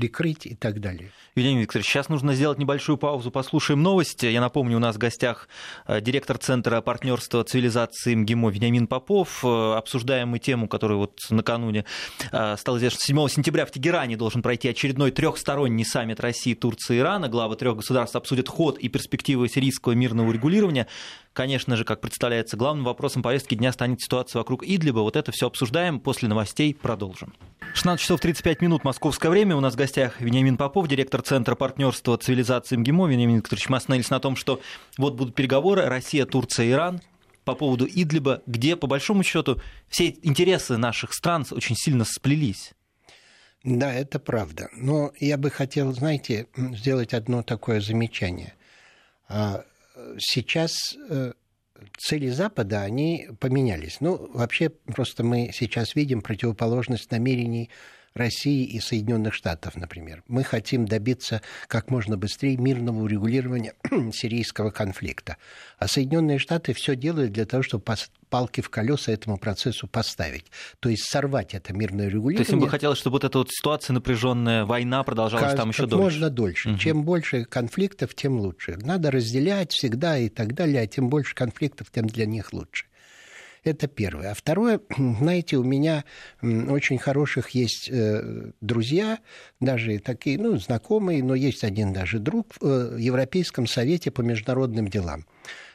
прикрыть 0.01 0.47
и 0.47 0.55
так 0.55 0.81
далее. 0.81 1.11
Евгений 1.37 1.61
Викторович, 1.61 1.87
сейчас 1.87 2.09
нужно 2.09 2.35
сделать 2.35 2.59
небольшую 2.59 2.97
паузу, 2.97 3.31
послушаем 3.31 3.83
новости. 3.83 4.25
Я 4.25 4.41
напомню, 4.41 4.79
у 4.79 4.81
нас 4.81 4.97
в 4.97 4.99
гостях 4.99 5.47
э, 5.87 6.01
директор 6.01 6.39
Центра 6.39 6.81
партнерства 6.81 7.45
цивилизации 7.45 8.15
МГИМО 8.15 8.51
Вениамин 8.51 8.87
Попов. 8.87 9.45
Э, 9.45 9.75
обсуждаем 9.77 10.29
мы 10.29 10.39
тему, 10.39 10.69
которая 10.69 10.97
вот 10.97 11.19
накануне 11.29 11.85
э, 12.33 12.57
стала 12.57 12.79
известна. 12.79 12.99
7 13.03 13.29
сентября 13.29 13.67
в 13.67 13.73
Тегеране 13.73 14.17
должен 14.17 14.41
пройти 14.41 14.71
очередной 14.71 15.11
трехсторонний 15.11 15.85
саммит 15.85 16.19
России, 16.21 16.55
Турции 16.55 16.97
и 16.97 16.99
Ирана. 17.01 17.29
Главы 17.29 17.57
трех 17.57 17.77
государств 17.77 18.17
обсудят 18.17 18.49
ход 18.49 18.79
и 18.79 18.89
перспективы 18.89 19.51
сирийского 19.51 19.93
мирного 19.93 20.31
урегулирования. 20.31 20.87
Конечно 21.33 21.77
же, 21.77 21.85
как 21.85 22.01
представляется, 22.01 22.57
главным 22.57 22.85
вопросом 22.85 23.23
повестки 23.23 23.55
дня 23.55 23.73
станет 23.73 24.01
ситуация 24.01 24.41
вокруг 24.41 24.65
Идлиба. 24.65 24.99
Вот 25.01 25.15
это 25.15 25.31
все 25.31 25.47
обсуждаем. 25.47 26.01
После 26.01 26.29
новостей 26.29 26.75
продолжим. 26.75 27.33
16 27.75 28.03
часов 28.03 28.21
35 28.21 28.61
минут 28.63 28.83
московское 28.83 29.31
время. 29.31 29.55
У 29.55 29.61
нас 29.61 29.75
в 29.75 29.77
гостях 29.77 30.21
Вениамин 30.21 30.57
Попов, 30.57 30.89
директор 30.89 31.23
Центра 31.23 31.55
партнерства 31.55 32.19
цивилизации 32.19 32.77
МГИМО. 32.77 33.09
Вениамин 33.09 33.37
Викторович, 33.37 33.69
мы 33.69 33.77
остановились 33.77 34.11
на 34.11 34.19
том, 34.19 34.35
что 34.35 34.61
вот 34.99 35.15
будут 35.15 35.37
переговоры 35.37 35.85
Россия, 35.87 36.27
Турция, 36.27 36.69
Иран 36.69 37.01
по 37.45 37.55
поводу 37.55 37.87
Идлиба, 37.87 38.43
где, 38.47 38.75
по 38.75 38.89
большому 38.89 39.23
счету, 39.23 39.61
все 39.89 40.09
интересы 40.23 40.77
наших 40.77 41.15
стран 41.15 41.47
очень 41.53 41.77
сильно 41.77 42.05
сплелись. 42.05 42.73
Да, 43.63 43.93
это 43.93 44.19
правда. 44.19 44.69
Но 44.73 45.13
я 45.21 45.37
бы 45.37 45.51
хотел, 45.51 45.93
знаете, 45.93 46.49
сделать 46.57 47.15
одно 47.15 47.43
такое 47.43 47.81
замечание. 47.81 48.55
Сейчас 50.19 50.97
э, 51.09 51.33
цели 51.99 52.29
Запада, 52.29 52.83
они 52.83 53.29
поменялись. 53.41 53.99
Ну, 54.01 54.31
вообще, 54.33 54.69
просто 54.71 55.25
мы 55.25 55.51
сейчас 55.53 55.95
видим 55.95 56.23
противоположность 56.23 57.11
намерений 57.11 57.71
России 58.15 58.65
и 58.65 58.81
Соединенных 58.81 59.35
Штатов, 59.35 59.77
например. 59.77 60.23
Мы 60.27 60.43
хотим 60.43 60.87
добиться 60.87 61.43
как 61.69 61.91
можно 61.91 62.17
быстрее 62.17 62.57
мирного 62.57 63.03
урегулирования 63.03 63.75
сирийского 64.13 64.71
конфликта. 64.71 65.37
А 65.79 65.89
Соединенные 65.89 66.39
Штаты 66.39 66.73
все 66.73 66.97
делают 66.97 67.33
для 67.33 67.47
того, 67.47 67.63
чтобы 67.63 67.85
палки 68.29 68.61
в 68.61 68.71
колеса 68.71 69.13
этому 69.13 69.39
процессу 69.39 69.87
поставить. 69.87 70.47
То 70.79 70.89
есть 70.89 71.05
сорвать 71.05 71.55
это 71.55 71.73
мирное 71.73 72.07
регулирование. 72.07 72.39
То 72.39 72.43
есть 72.43 72.53
им 72.53 72.61
бы 72.61 72.69
хотелось, 72.69 72.99
чтобы 72.99 73.15
вот 73.15 73.25
эта 73.25 73.39
вот 73.39 73.51
ситуация 73.51 73.95
напряженная, 73.95 74.65
война 74.65 75.03
продолжалась 75.03 75.49
как, 75.49 75.57
там 75.57 75.71
еще 75.71 75.83
как 75.83 75.91
дольше. 75.91 76.03
можно 76.03 76.31
дольше. 76.31 76.71
Угу. 76.71 76.79
Чем 76.79 77.05
больше 77.05 77.45
конфликтов, 77.45 78.15
тем 78.15 78.39
лучше. 78.39 78.77
Надо 78.81 79.11
разделять 79.11 79.73
всегда 79.73 80.19
и 80.19 80.29
так 80.29 80.55
далее, 80.55 80.83
а 80.83 80.87
тем 80.87 81.09
больше 81.09 81.35
конфликтов, 81.35 81.91
тем 81.91 82.07
для 82.07 82.27
них 82.27 82.53
лучше. 82.53 82.87
Это 83.63 83.89
первое. 83.89 84.31
А 84.31 84.35
второе, 84.35 84.81
знаете, 84.97 85.57
у 85.57 85.65
меня 85.65 86.05
очень 86.43 86.99
хороших 86.99 87.51
есть 87.51 87.89
э, 87.91 88.53
друзья, 88.61 89.19
даже 89.61 89.99
такие, 89.99 90.39
ну, 90.39 90.57
знакомые, 90.57 91.23
но 91.23 91.35
есть 91.35 91.65
один 91.65 91.93
даже 91.93 92.19
друг 92.19 92.55
в 92.61 92.65
э, 92.65 93.01
Европейском 93.01 93.67
совете 93.67 94.11
по 94.11 94.23
международным 94.23 94.89
делам. 94.89 95.27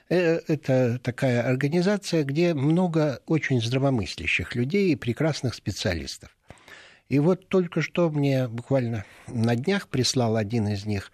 Э, 0.10 0.40
это 0.48 1.00
такая 1.00 1.44
организация, 1.44 2.24
где 2.24 2.54
много 2.54 3.22
очень 3.28 3.62
здравомыслящих 3.62 4.56
людей 4.56 4.92
и 4.92 4.96
прекрасных 4.96 5.54
специалистов. 5.54 6.36
И 7.08 7.20
вот 7.20 7.48
только 7.50 7.84
что 7.84 8.10
мне 8.10 8.48
буквально 8.48 9.06
на 9.28 9.56
днях 9.56 9.90
прислал 9.90 10.38
один 10.38 10.68
из 10.70 10.86
них 10.86 11.12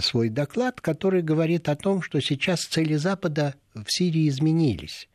свой 0.00 0.30
доклад, 0.30 0.80
который 0.80 1.20
говорит 1.20 1.68
о 1.68 1.76
том, 1.76 2.00
что 2.00 2.20
сейчас 2.20 2.60
цели 2.60 2.94
Запада 2.94 3.54
в 3.74 3.84
Сирии 3.88 4.28
изменились. 4.28 5.06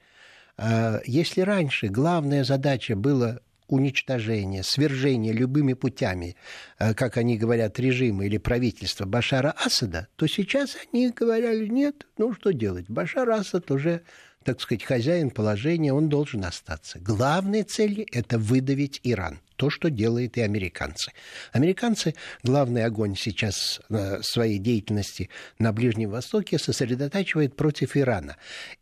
А, 0.57 1.01
если 1.05 1.41
раньше 1.41 1.87
главная 1.87 2.43
задача 2.43 2.95
была 2.95 3.39
уничтожение, 3.67 4.63
свержение 4.63 5.33
любыми 5.33 5.73
путями, 5.73 6.35
а, 6.77 6.93
как 6.93 7.17
они 7.17 7.37
говорят, 7.37 7.79
режима 7.79 8.25
или 8.25 8.37
правительства 8.37 9.05
Башара 9.05 9.51
Асада, 9.51 10.07
то 10.15 10.27
сейчас 10.27 10.77
они 10.91 11.09
говорили, 11.09 11.67
нет, 11.67 12.07
ну 12.17 12.33
что 12.33 12.51
делать, 12.51 12.85
Башар 12.89 13.29
Асад 13.29 13.71
уже 13.71 14.03
так 14.43 14.59
сказать, 14.61 14.83
хозяин 14.83 15.31
положения, 15.31 15.93
он 15.93 16.09
должен 16.09 16.43
остаться. 16.45 16.99
Главная 16.99 17.63
цель– 17.63 18.05
это 18.11 18.37
выдавить 18.37 18.99
Иран. 19.03 19.39
То, 19.55 19.69
что 19.69 19.89
делают 19.89 20.35
и 20.35 20.41
американцы. 20.41 21.11
Американцы 21.53 22.15
главный 22.43 22.83
огонь 22.83 23.15
сейчас 23.15 23.79
э, 23.89 24.21
своей 24.21 24.57
деятельности 24.57 25.29
на 25.59 25.71
Ближнем 25.71 26.09
Востоке 26.09 26.59
сосредотачивают 26.59 27.55
против 27.55 27.95
Ирана. 27.95 28.35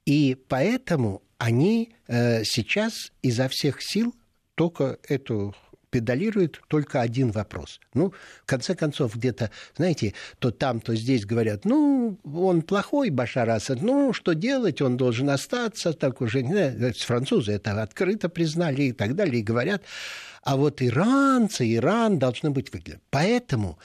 И 0.05 0.35
поэтому 0.47 1.21
они 1.41 1.89
э, 2.07 2.43
сейчас 2.43 3.11
изо 3.23 3.47
всех 3.47 3.81
сил 3.81 4.13
только 4.53 4.99
эту 5.09 5.55
педалирует 5.89 6.61
только 6.67 7.01
один 7.01 7.31
вопрос. 7.31 7.79
Ну, 7.95 8.13
в 8.43 8.45
конце 8.45 8.75
концов, 8.75 9.15
где-то, 9.15 9.49
знаете, 9.75 10.13
то 10.37 10.51
там, 10.51 10.79
то 10.79 10.95
здесь 10.95 11.25
говорят, 11.25 11.65
ну, 11.65 12.19
он 12.23 12.61
плохой, 12.61 13.09
Башар 13.09 13.49
Асад, 13.49 13.81
ну, 13.81 14.13
что 14.13 14.33
делать, 14.33 14.81
он 14.81 14.97
должен 14.97 15.31
остаться, 15.31 15.93
так 15.93 16.21
уже, 16.21 16.43
не 16.43 16.53
знаю, 16.53 16.93
французы 16.93 17.53
это 17.53 17.81
открыто 17.81 18.29
признали 18.29 18.83
и 18.83 18.91
так 18.93 19.15
далее, 19.15 19.39
и 19.39 19.43
говорят, 19.43 19.81
а 20.43 20.57
вот 20.57 20.81
иранцы, 20.81 21.73
Иран 21.75 22.19
должны 22.19 22.51
быть 22.51 22.71
выделены. 22.71 23.01
Поэтому 23.09 23.79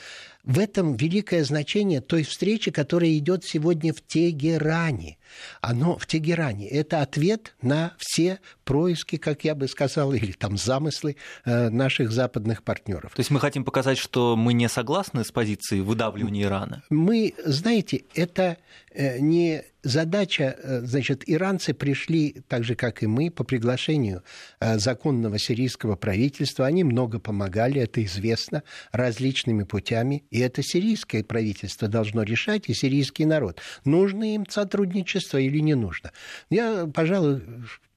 в 0.45 0.59
этом 0.59 0.95
великое 0.95 1.42
значение 1.42 2.01
той 2.01 2.23
встречи, 2.23 2.71
которая 2.71 3.16
идет 3.19 3.45
сегодня 3.45 3.92
в 3.92 4.01
Тегеране. 4.01 5.19
Оно 5.60 5.96
в 5.98 6.06
Тегеране. 6.06 6.68
Это 6.68 7.02
ответ 7.02 7.54
на 7.62 7.94
все 7.98 8.40
происки, 8.64 9.16
как 9.16 9.44
я 9.44 9.54
бы 9.54 9.68
сказал, 9.68 10.12
или 10.12 10.32
там 10.32 10.56
замыслы 10.56 11.16
э, 11.44 11.70
наших 11.70 12.10
западных 12.10 12.62
партнеров. 12.62 13.12
То 13.14 13.20
есть 13.20 13.30
мы 13.30 13.40
хотим 13.40 13.64
показать, 13.64 13.98
что 13.98 14.36
мы 14.36 14.52
не 14.52 14.68
согласны 14.68 15.24
с 15.24 15.30
позицией 15.30 15.82
выдавливания 15.82 16.44
Ирана? 16.44 16.82
Мы, 16.90 17.34
знаете, 17.44 18.04
это 18.14 18.56
э, 18.92 19.18
не 19.20 19.62
задача, 19.82 20.56
э, 20.60 20.80
значит, 20.80 21.22
иранцы 21.26 21.74
пришли, 21.74 22.42
так 22.48 22.64
же, 22.64 22.74
как 22.74 23.02
и 23.02 23.06
мы, 23.06 23.30
по 23.30 23.44
приглашению 23.44 24.24
законного 24.60 25.38
сирийского 25.38 25.94
правительства. 25.94 26.66
Они 26.66 26.82
много 26.82 27.20
помогали, 27.20 27.80
это 27.80 28.04
известно, 28.04 28.64
различными 28.90 29.62
путями. 29.62 30.24
И 30.30 30.40
это 30.40 30.62
сирийское 30.62 31.22
правительство 31.22 31.86
должно 31.86 32.24
решать, 32.24 32.68
и 32.68 32.74
сирийский 32.74 33.26
народ. 33.26 33.60
Нужно 33.84 34.34
им 34.34 34.44
сотрудничество 34.48 35.15
или 35.38 35.59
не 35.59 35.74
нужно. 35.74 36.12
Я, 36.50 36.87
пожалуй, 36.87 37.42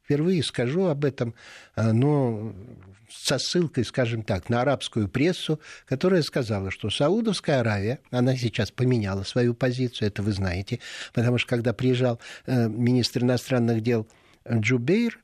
впервые 0.04 0.44
скажу 0.44 0.86
об 0.86 1.06
этом, 1.06 1.36
э, 1.76 1.92
но 1.92 2.54
со 3.12 3.38
ссылкой, 3.38 3.86
скажем 3.86 4.24
так, 4.24 4.50
на 4.50 4.62
арабскую 4.62 5.08
прессу, 5.08 5.60
которая 5.86 6.22
сказала, 6.22 6.72
что 6.72 6.90
Саудовская 6.90 7.60
Аравия, 7.60 8.00
она 8.12 8.36
сейчас 8.36 8.72
поменяла 8.72 9.24
свою 9.24 9.54
позицию, 9.54 10.08
это 10.08 10.22
вы 10.22 10.32
знаете, 10.32 10.80
потому 11.14 11.38
что 11.38 11.50
когда 11.50 11.74
приезжал 11.74 12.20
э, 12.46 12.68
министр 12.68 13.24
иностранных 13.24 13.82
дел 13.82 14.08
Джубейр, 14.52 15.20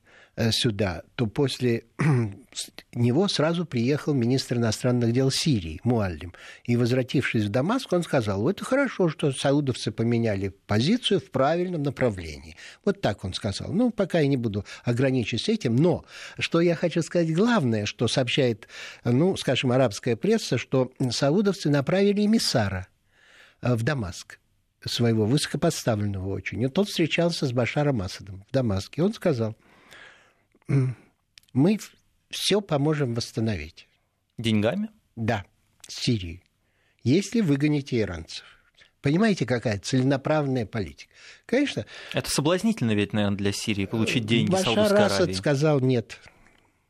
сюда, 0.52 1.04
то 1.16 1.28
после 1.28 1.86
него 2.94 3.28
сразу 3.28 3.66
приехал 3.66 4.14
министр 4.14 4.58
иностранных 4.58 5.14
дел 5.14 5.32
Сирии, 5.32 5.80
Муаллим. 5.84 6.34
И, 6.66 6.76
возвратившись 6.76 7.46
в 7.46 7.50
Дамаск, 7.50 7.92
он 7.94 8.04
сказал, 8.04 8.48
это 8.50 8.66
хорошо, 8.66 9.08
что 9.08 9.32
саудовцы 9.32 9.92
поменяли 9.92 10.50
позицию 10.68 11.22
в 11.22 11.32
правильном 11.32 11.84
направлении. 11.84 12.58
Вот 12.84 13.02
так 13.02 13.24
он 13.24 13.34
сказал. 13.34 13.72
Ну, 13.72 13.92
пока 13.92 14.20
я 14.20 14.28
не 14.28 14.38
буду 14.38 14.66
ограничиваться 14.84 15.52
этим, 15.52 15.76
но 15.76 16.06
что 16.38 16.60
я 16.60 16.76
хочу 16.76 17.02
сказать, 17.02 17.34
главное, 17.34 17.86
что 17.86 18.08
сообщает, 18.08 18.68
ну, 19.04 19.38
скажем, 19.38 19.72
арабская 19.72 20.16
пресса, 20.16 20.58
что 20.58 20.92
саудовцы 21.12 21.70
направили 21.70 22.26
эмиссара 22.26 22.88
э, 23.62 23.74
в 23.74 23.84
Дамаск 23.84 24.40
своего 24.86 25.26
высокопоставленного 25.26 26.30
очень. 26.30 26.62
И 26.62 26.68
тот 26.68 26.90
встречался 26.90 27.48
с 27.48 27.54
Башаром 27.54 28.02
Асадом 28.02 28.44
в 28.50 28.54
Дамаске. 28.54 29.02
И 29.02 29.04
он 29.04 29.14
сказал, 29.14 29.56
мы 31.54 31.80
все 32.30 32.62
поможем 32.62 33.14
восстановить. 33.14 33.88
Деньгами? 34.38 34.90
Да, 35.16 35.46
Сирии. 35.88 36.44
Если 37.04 37.42
выгоните 37.42 38.00
иранцев. 38.02 38.44
Понимаете, 39.02 39.46
какая 39.46 39.78
целенаправленная 39.78 40.66
политика? 40.66 41.14
Конечно. 41.46 41.86
Это 42.14 42.30
соблазнительно 42.30 42.92
ведь, 42.96 43.14
наверное, 43.14 43.38
для 43.38 43.52
Сирии 43.52 43.86
получить 43.86 44.26
деньги 44.26 44.50
Башар 44.50 44.66
Саудовской 44.66 44.98
Аравии. 44.98 45.14
Асад 45.14 45.36
сказал 45.36 45.80
нет. 45.80 46.20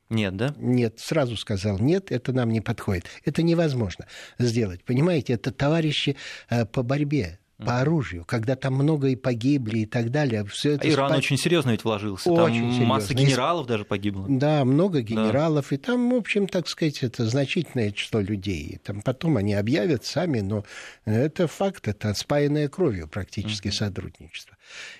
Нет, 0.09 0.37
да? 0.37 0.55
Нет, 0.57 0.99
сразу 0.99 1.35
сказал 1.35 1.79
нет, 1.79 2.11
это 2.11 2.31
нам 2.31 2.51
не 2.51 2.61
подходит. 2.61 3.05
Это 3.25 3.43
невозможно 3.43 4.07
сделать. 4.37 4.83
Понимаете, 4.83 5.33
это 5.33 5.51
товарищи 5.51 6.15
э, 6.49 6.65
по 6.65 6.83
борьбе 6.83 7.39
по 7.57 7.79
оружию, 7.79 8.25
когда 8.25 8.55
там 8.55 8.73
много 8.73 9.07
и 9.07 9.15
погибли 9.15 9.79
и 9.79 9.85
так 9.85 10.11
далее. 10.11 10.45
Все 10.45 10.73
это 10.73 10.89
Иран 10.89 11.09
спа... 11.09 11.17
очень 11.17 11.37
серьезно 11.37 11.71
ведь 11.71 11.83
вложился. 11.83 12.29
Очень 12.29 12.61
там 12.61 12.71
серьезно. 12.71 12.85
масса 12.85 13.13
генералов 13.13 13.65
и... 13.65 13.69
даже 13.69 13.85
погибло. 13.85 14.25
Да, 14.27 14.65
много 14.65 15.01
генералов. 15.01 15.67
Да. 15.69 15.75
И 15.75 15.79
там, 15.79 16.11
в 16.11 16.15
общем, 16.15 16.47
так 16.47 16.67
сказать, 16.67 17.03
это 17.03 17.25
значительное 17.25 17.91
число 17.91 18.19
людей. 18.19 18.63
И 18.63 18.77
там 18.77 19.01
потом 19.01 19.37
они 19.37 19.53
объявят 19.53 20.05
сами, 20.05 20.41
но 20.41 20.65
это 21.05 21.47
факт, 21.47 21.87
это 21.87 22.13
спаянное 22.13 22.67
кровью 22.67 23.07
практически 23.07 23.69
uh-huh. 23.69 23.71
сотрудничество 23.71 24.57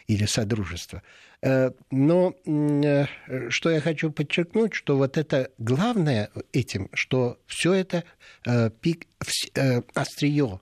или 0.07 0.25
содружество. 0.25 1.01
Э, 1.41 1.71
но 1.91 2.33
э, 2.45 3.05
что 3.49 3.69
я 3.69 3.81
хочу 3.81 4.11
подчеркнуть, 4.11 4.73
что 4.73 4.97
вот 4.97 5.17
это 5.17 5.51
главное 5.57 6.31
этим, 6.53 6.89
что 6.93 7.37
все 7.45 7.73
это 7.73 8.03
э, 8.45 8.69
пик, 8.69 9.07
острие 9.93 10.59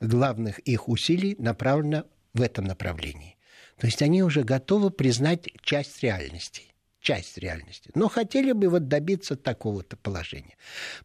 главных 0.00 0.58
их 0.60 0.88
усилий 0.88 1.36
направлено 1.38 2.04
в 2.34 2.42
этом 2.42 2.64
направлении. 2.64 3.36
То 3.78 3.86
есть 3.86 4.02
они 4.02 4.22
уже 4.22 4.42
готовы 4.42 4.90
признать 4.90 5.48
часть 5.62 6.02
реальности 6.02 6.72
часть 7.06 7.38
реальности, 7.38 7.92
но 7.94 8.08
хотели 8.08 8.50
бы 8.50 8.68
вот 8.68 8.88
добиться 8.88 9.36
такого-то 9.36 9.96
положения. 9.96 10.56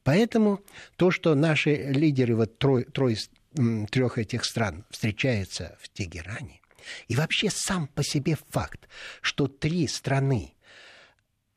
Поэтому 0.01 0.61
то, 0.95 1.11
что 1.11 1.35
наши 1.35 1.75
лидеры 1.75 2.35
вот 2.35 2.57
трое, 2.57 2.85
трое 2.85 3.17
трех 3.91 4.17
этих 4.17 4.43
стран 4.45 4.83
встречаются 4.89 5.77
в 5.79 5.89
Тегеране, 5.89 6.59
и 7.07 7.15
вообще 7.15 7.51
сам 7.51 7.87
по 7.87 8.03
себе 8.03 8.35
факт, 8.49 8.87
что 9.21 9.47
три 9.47 9.87
страны 9.87 10.55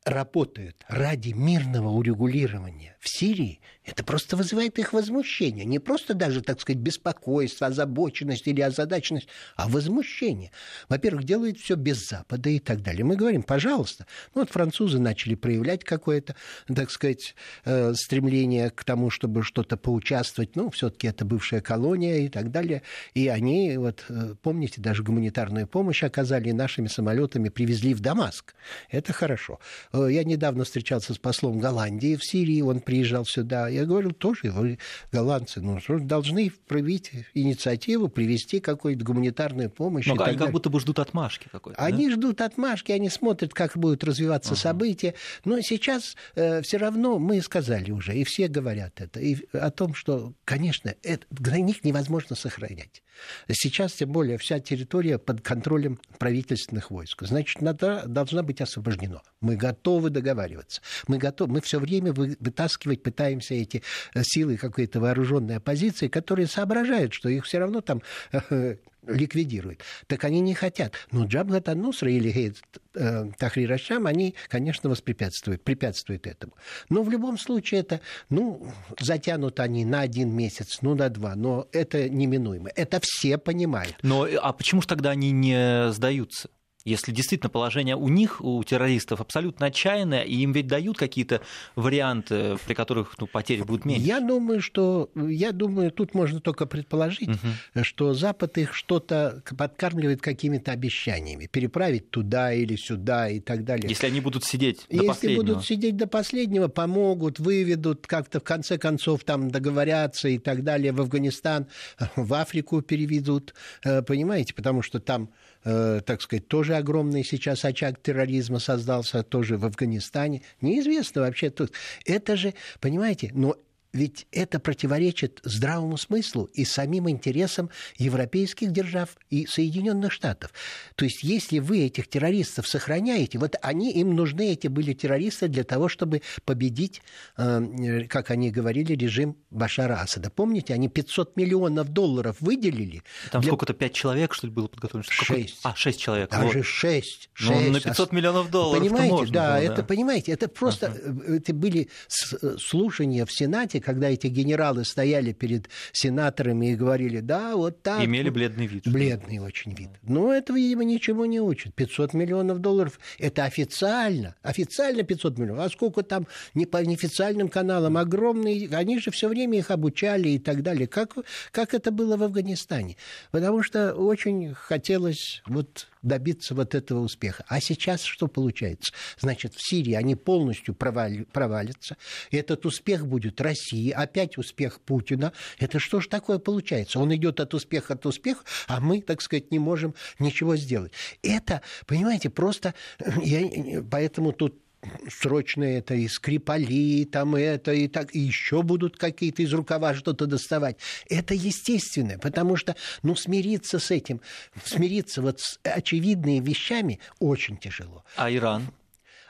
работают 0.05 0.85
ради 0.89 1.31
мирного 1.31 1.89
урегулирования 1.89 2.99
в 3.01 3.09
Сирии, 3.09 3.63
это 3.85 4.03
просто 4.03 4.37
вызывает 4.37 4.79
их 4.79 4.95
возмущение. 4.95 5.67
Не 5.67 5.79
просто 5.79 6.15
даже, 6.15 6.41
так 6.41 6.61
сказать, 6.61 6.81
беспокойство, 6.81 7.67
озабоченность 7.67 8.47
или 8.47 8.63
озадаченность, 8.63 9.29
а 9.57 9.69
возмущение. 9.69 10.53
Во-первых, 10.89 11.25
делают 11.25 11.59
все 11.59 11.75
без 11.75 12.09
Запада 12.09 12.49
и 12.49 12.59
так 12.59 12.83
далее. 12.83 13.05
Мы 13.05 13.17
говорим, 13.17 13.43
пожалуйста. 13.43 14.07
Ну 14.35 14.41
вот 14.41 14.51
французы 14.51 14.99
начали 14.99 15.35
проявлять 15.35 15.85
какое-то, 15.85 16.35
так 16.67 16.91
сказать, 16.91 17.35
э, 17.67 17.93
стремление 17.95 18.71
к 18.71 18.85
тому, 18.85 19.11
чтобы 19.11 19.43
что-то 19.43 19.77
поучаствовать. 19.77 20.57
Ну, 20.57 20.71
все-таки 20.71 21.07
это 21.07 21.27
бывшая 21.27 21.61
колония 21.61 22.21
и 22.21 22.29
так 22.29 22.51
далее. 22.51 22.83
И 23.13 23.29
они, 23.29 23.77
вот, 23.77 24.05
э, 24.09 24.35
помните, 24.41 24.81
даже 24.81 25.03
гуманитарную 25.03 25.67
помощь 25.67 26.03
оказали 26.03 26.53
нашими 26.53 26.87
самолетами 26.87 27.51
привезли 27.51 27.93
в 27.93 28.01
Дамаск. 28.01 28.55
Это 28.89 29.13
хорошо. 29.13 29.61
Э, 29.93 30.09
я 30.11 30.25
недавно 30.25 30.65
встречался 30.65 31.13
с 31.13 31.19
послом 31.19 31.59
Голландии 31.59 32.17
в 32.17 32.25
Сирии, 32.25 32.63
он 32.63 32.81
приезжал 32.81 33.27
сюда 33.27 33.74
я 33.75 33.85
говорю, 33.85 34.13
тоже 34.13 34.51
вы, 34.51 34.79
голландцы, 35.13 35.61
ну, 35.61 35.79
должны 36.01 36.51
проявить 36.67 37.11
инициативу, 37.35 38.09
привести 38.09 38.61
какую-то 38.61 39.05
гуманитарную 39.05 39.71
помощь. 39.71 40.07
Но 40.07 40.23
они 40.23 40.37
как 40.37 40.51
будто 40.51 40.71
бы 40.71 40.81
ждут 40.81 40.99
отмашки 40.99 41.49
какой-то. 41.51 41.81
Они 41.81 42.09
да? 42.09 42.15
ждут 42.15 42.41
отмашки, 42.41 42.93
они 42.93 43.09
смотрят, 43.09 43.55
как 43.55 43.77
будут 43.77 44.05
развиваться 44.05 44.53
ага. 44.53 44.61
события. 44.61 45.15
Но 45.45 45.61
сейчас 45.61 46.17
э, 46.35 46.63
все 46.63 46.79
равно 46.79 47.19
мы 47.19 47.41
сказали 47.41 47.91
уже, 47.91 48.17
и 48.17 48.25
все 48.25 48.49
говорят 48.49 49.01
это, 49.01 49.21
и 49.21 49.37
о 49.53 49.71
том, 49.71 49.95
что, 49.95 50.35
конечно, 50.45 50.95
это, 51.03 51.27
для 51.31 51.59
них 51.59 51.85
невозможно 51.85 52.37
сохранять. 52.37 53.04
Сейчас, 53.51 53.93
тем 53.93 54.13
более, 54.13 54.39
вся 54.39 54.61
территория 54.61 55.19
под 55.19 55.41
контролем 55.41 55.99
правительственных 56.19 56.91
войск. 56.91 57.23
Значит, 57.23 57.61
надо, 57.61 58.05
должна 58.07 58.43
быть 58.43 58.61
освобождена. 58.61 59.23
Мы 59.41 59.57
готовы 59.57 60.11
договариваться. 60.11 60.81
Мы 61.07 61.19
готовы, 61.19 61.53
мы 61.53 61.61
все 61.61 61.79
время 61.79 62.13
вытаскивать 62.13 63.03
пытаемся 63.03 63.55
эти 63.55 63.83
э, 64.15 64.23
силы 64.23 64.57
какой-то 64.57 65.01
вооруженной 65.01 65.57
оппозиции, 65.57 66.09
которые 66.09 66.47
соображают, 66.47 67.13
что 67.13 67.29
их 67.29 67.45
все 67.45 67.59
равно 67.59 67.81
там 67.81 68.03
ликвидируют. 69.07 69.81
Так 70.07 70.25
они 70.25 70.41
не 70.41 70.55
хотят. 70.55 70.95
Но 71.11 71.27
Джабгат 71.27 71.67
Нусра 71.75 72.11
или 72.11 72.31
Гейт 72.31 72.63
э, 72.95 73.31
Тахрир 73.39 73.73
Ашам, 73.73 74.07
они, 74.07 74.35
конечно, 74.49 74.91
воспрепятствуют, 74.91 75.63
препятствуют 75.63 76.27
этому. 76.27 76.55
Но 76.89 77.03
в 77.03 77.11
любом 77.11 77.39
случае 77.39 77.81
это, 77.81 78.01
ну, 78.31 78.73
затянут 78.99 79.61
они 79.61 79.85
на 79.85 80.01
один 80.01 80.31
месяц, 80.31 80.79
ну, 80.83 80.95
на 80.95 81.09
два, 81.09 81.35
но 81.35 81.69
это 81.73 82.09
неминуемо. 82.09 82.71
Это 82.75 83.01
все 83.03 83.39
понимают. 83.39 83.97
Но 84.03 84.27
а 84.41 84.53
почему 84.53 84.83
же 84.83 84.89
тогда 84.89 85.11
они 85.11 85.31
не 85.31 85.93
сдаются? 85.93 86.49
Если 86.85 87.13
действительно 87.13 87.49
положение 87.49 87.97
у 87.97 88.09
них, 88.09 88.45
у 88.45 88.63
террористов, 88.63 89.21
абсолютно 89.21 89.67
отчаянное, 89.67 90.23
и 90.23 90.35
им 90.37 90.53
ведь 90.53 90.67
дают 90.67 90.99
какие-то 90.99 91.41
варианты, 91.77 92.59
при 92.67 92.75
которых 92.75 93.15
ну, 93.19 93.27
потери 93.27 93.63
будут 93.63 93.87
меньше. 93.87 94.07
Я 94.07 94.21
думаю, 94.21 94.61
что 94.61 95.11
я 95.15 95.53
думаю, 95.53 95.91
тут 95.91 96.15
можно 96.15 96.41
только 96.41 96.67
предположить, 96.67 97.31
угу. 97.31 97.85
что 97.85 98.13
Запад 98.13 98.59
их 98.59 98.75
что-то 98.75 99.43
подкармливает 99.57 100.21
какими-то 100.21 100.73
обещаниями, 100.73 101.47
переправить 101.47 102.11
туда 102.11 102.53
или 102.53 102.77
сюда 102.77 103.31
и 103.31 103.41
так 103.41 103.65
далее. 103.65 103.89
Если 103.89 104.07
они 104.07 104.21
будут 104.21 104.45
сидеть 104.45 104.85
до 104.91 104.97
Если 104.97 105.07
последнего. 105.07 105.41
будут 105.41 105.65
сидеть 105.65 105.97
до 105.97 106.07
последнего, 106.07 106.69
помогут, 106.69 107.39
выведут, 107.39 108.07
как-то 108.07 108.41
в 108.41 108.45
конце 108.45 108.77
концов 108.77 109.25
там 109.25 109.51
договорятся 109.51 110.29
и 110.29 110.39
так 110.39 110.63
далее 110.63 110.93
в 110.93 111.01
Афганистан, 111.01 111.67
в 112.15 112.35
Африку 112.35 112.83
переведут, 112.83 113.55
понимаете, 113.83 114.53
потому 114.53 114.83
что 114.83 115.01
там 115.01 115.31
Э, 115.65 116.01
так 116.05 116.21
сказать, 116.21 116.47
тоже 116.49 116.77
огромный 116.77 117.25
сейчас 117.25 117.65
очаг 117.65 118.01
терроризма 118.03 118.59
создался, 118.59 119.23
тоже 119.23 119.57
в 119.57 119.65
Афганистане. 119.65 120.43
Неизвестно 120.61 121.23
вообще 121.23 121.51
тут. 121.51 121.73
Это 122.05 122.37
же, 122.37 122.55
понимаете, 122.81 123.31
но 123.33 123.57
ведь 123.95 124.27
это 124.33 124.59
противоречит 124.59 125.41
здравому 125.45 125.97
смыслу 125.97 126.51
и 126.53 126.65
самим 126.65 127.09
интересам 127.09 127.71
европейских 127.97 128.73
держав 128.73 129.17
и 129.31 129.47
Соединенных 129.47 130.13
Штатов. 130.13 130.53
То 130.97 131.05
есть, 131.05 131.23
если 131.23 131.61
вы 131.61 131.85
этих 131.85 132.09
террористов 132.09 132.67
сохраняете, 132.67 133.39
вот 133.39 133.55
они, 133.63 133.93
им 133.93 134.15
нужны 134.17 134.53
эти 134.53 134.67
были 134.67 134.93
террористы 134.93 135.47
для 135.47 135.63
того, 135.63 135.89
чтобы 135.89 136.23
победить, 136.45 137.03
э, 137.37 138.05
как 138.09 138.33
они 138.33 138.51
говорили, 138.51 138.95
режим 138.95 139.37
Башара 139.51 140.01
Асада. 140.01 140.29
Помните, 140.29 140.75
они 140.75 140.89
500 140.89 141.37
миллионов 141.37 141.89
долларов 141.89 142.37
выделили. 142.41 143.03
Там 143.31 143.43
для... 143.43 143.51
сколько-то 143.51 143.75
5 143.75 143.93
человек, 143.93 144.35
что 144.35 144.49
ли, 144.49 144.53
было 144.53 144.67
подготовлено? 144.67 145.09
Шесть. 145.09 145.61
А, 145.63 145.77
6 145.77 146.01
человек. 146.01 146.31
Даже 146.31 146.59
вот. 146.59 146.67
6. 146.67 147.31
6. 147.33 147.61
Ну, 147.67 147.71
на 147.71 147.81
500 147.81 148.13
миллионов 148.13 148.51
долларов 148.51 148.83
Понимаете, 148.83 149.13
можно 149.13 149.35
да, 149.35 149.53
было, 149.53 149.63
это, 149.63 149.77
да. 149.77 149.83
понимаете, 149.85 150.33
это 150.33 150.49
просто, 150.49 150.87
uh-huh. 150.87 151.37
это 151.37 151.55
были 151.55 151.89
слушания 152.09 153.25
в 153.25 153.33
Сенате, 153.33 153.84
когда 153.85 154.09
эти 154.09 154.27
генералы 154.27 154.85
стояли 154.85 155.33
перед 155.33 155.69
сенаторами 155.93 156.73
и 156.73 156.75
говорили, 156.75 157.21
да, 157.21 157.55
вот 157.55 157.83
так. 157.83 158.03
Имели 158.03 158.31
бледный 158.31 158.67
вид. 158.67 158.89
Бледный 158.89 159.39
очень 159.39 159.75
вид. 159.75 159.91
Но 160.03 160.33
это, 160.33 160.53
видимо, 160.53 160.85
ничего 160.85 161.27
не 161.27 161.41
учит. 161.41 161.75
500 161.75 162.15
миллионов 162.15 162.59
долларов– 162.61 162.99
это 163.19 163.45
официально. 163.45 164.35
Официально 164.43 165.03
500 165.03 165.39
миллионов. 165.39 165.67
А 165.67 165.71
сколько 165.71 166.03
там 166.03 166.27
не 166.55 166.67
по 166.67 166.79
неофициальным 166.79 167.49
каналам? 167.49 167.97
Огромные. 167.97 168.69
Они 168.71 168.99
же 168.99 169.11
все 169.11 169.29
время 169.29 169.59
их 169.59 169.71
обучали 169.71 170.31
и 170.31 170.39
так 170.39 170.63
далее. 170.63 170.87
Как, 170.87 171.15
как 171.53 171.75
это 171.75 171.91
было 171.91 172.17
в 172.17 172.23
Афганистане? 172.23 172.97
Потому 173.31 173.63
что 173.63 173.95
очень 173.95 174.55
хотелось 174.55 175.43
вот 175.47 175.89
добиться 176.05 176.55
вот 176.55 176.75
этого 176.75 177.01
успеха. 177.01 177.45
А 177.49 177.61
сейчас 177.61 178.03
что 178.03 178.29
получается? 178.29 178.93
Значит, 179.19 179.55
в 179.55 179.69
Сирии 179.69 179.95
они 179.95 180.15
полностью 180.15 180.75
провали, 180.75 181.27
провалятся. 181.33 181.97
Этот 182.31 182.67
успех 182.67 183.07
будет 183.07 183.41
России, 183.41 183.74
опять 183.95 184.39
успех 184.39 184.81
Путина. 184.81 185.33
Это 185.59 185.79
что 185.79 186.01
же 186.01 186.09
такое 186.09 186.39
получается? 186.39 186.99
Он 186.99 187.15
идет 187.15 187.41
от 187.41 187.55
успеха 187.55 187.95
от 187.95 188.07
успеха, 188.07 188.43
а 188.67 188.81
мы, 188.81 189.01
так 189.01 189.23
сказать, 189.23 189.51
не 189.51 189.59
можем 189.59 189.95
ничего 190.19 190.57
сделать. 190.57 190.93
Это, 191.23 191.63
понимаете, 191.87 192.31
просто... 192.31 192.75
Я, 193.23 193.83
поэтому 193.91 194.33
тут 194.33 194.61
срочно 195.09 195.65
это 195.65 195.95
и 195.95 196.09
Скрипали, 196.09 197.05
там 197.05 197.35
это, 197.37 197.73
и 197.73 197.89
так, 197.89 198.15
и 198.15 198.19
еще 198.19 198.63
будут 198.63 198.97
какие-то 198.97 199.43
из 199.43 199.53
рукава 199.53 199.95
что-то 199.95 200.27
доставать. 200.27 200.77
Это 201.09 201.35
естественно, 201.35 202.19
потому 202.19 202.57
что, 202.57 202.77
ну, 203.03 203.15
смириться 203.17 203.79
с 203.79 203.91
этим, 203.91 204.21
смириться 204.65 205.23
вот 205.23 205.41
с 205.41 205.59
очевидными 205.63 206.45
вещами 206.45 207.01
очень 207.19 207.57
тяжело. 207.57 208.05
А 208.17 208.31
Иран? 208.31 208.69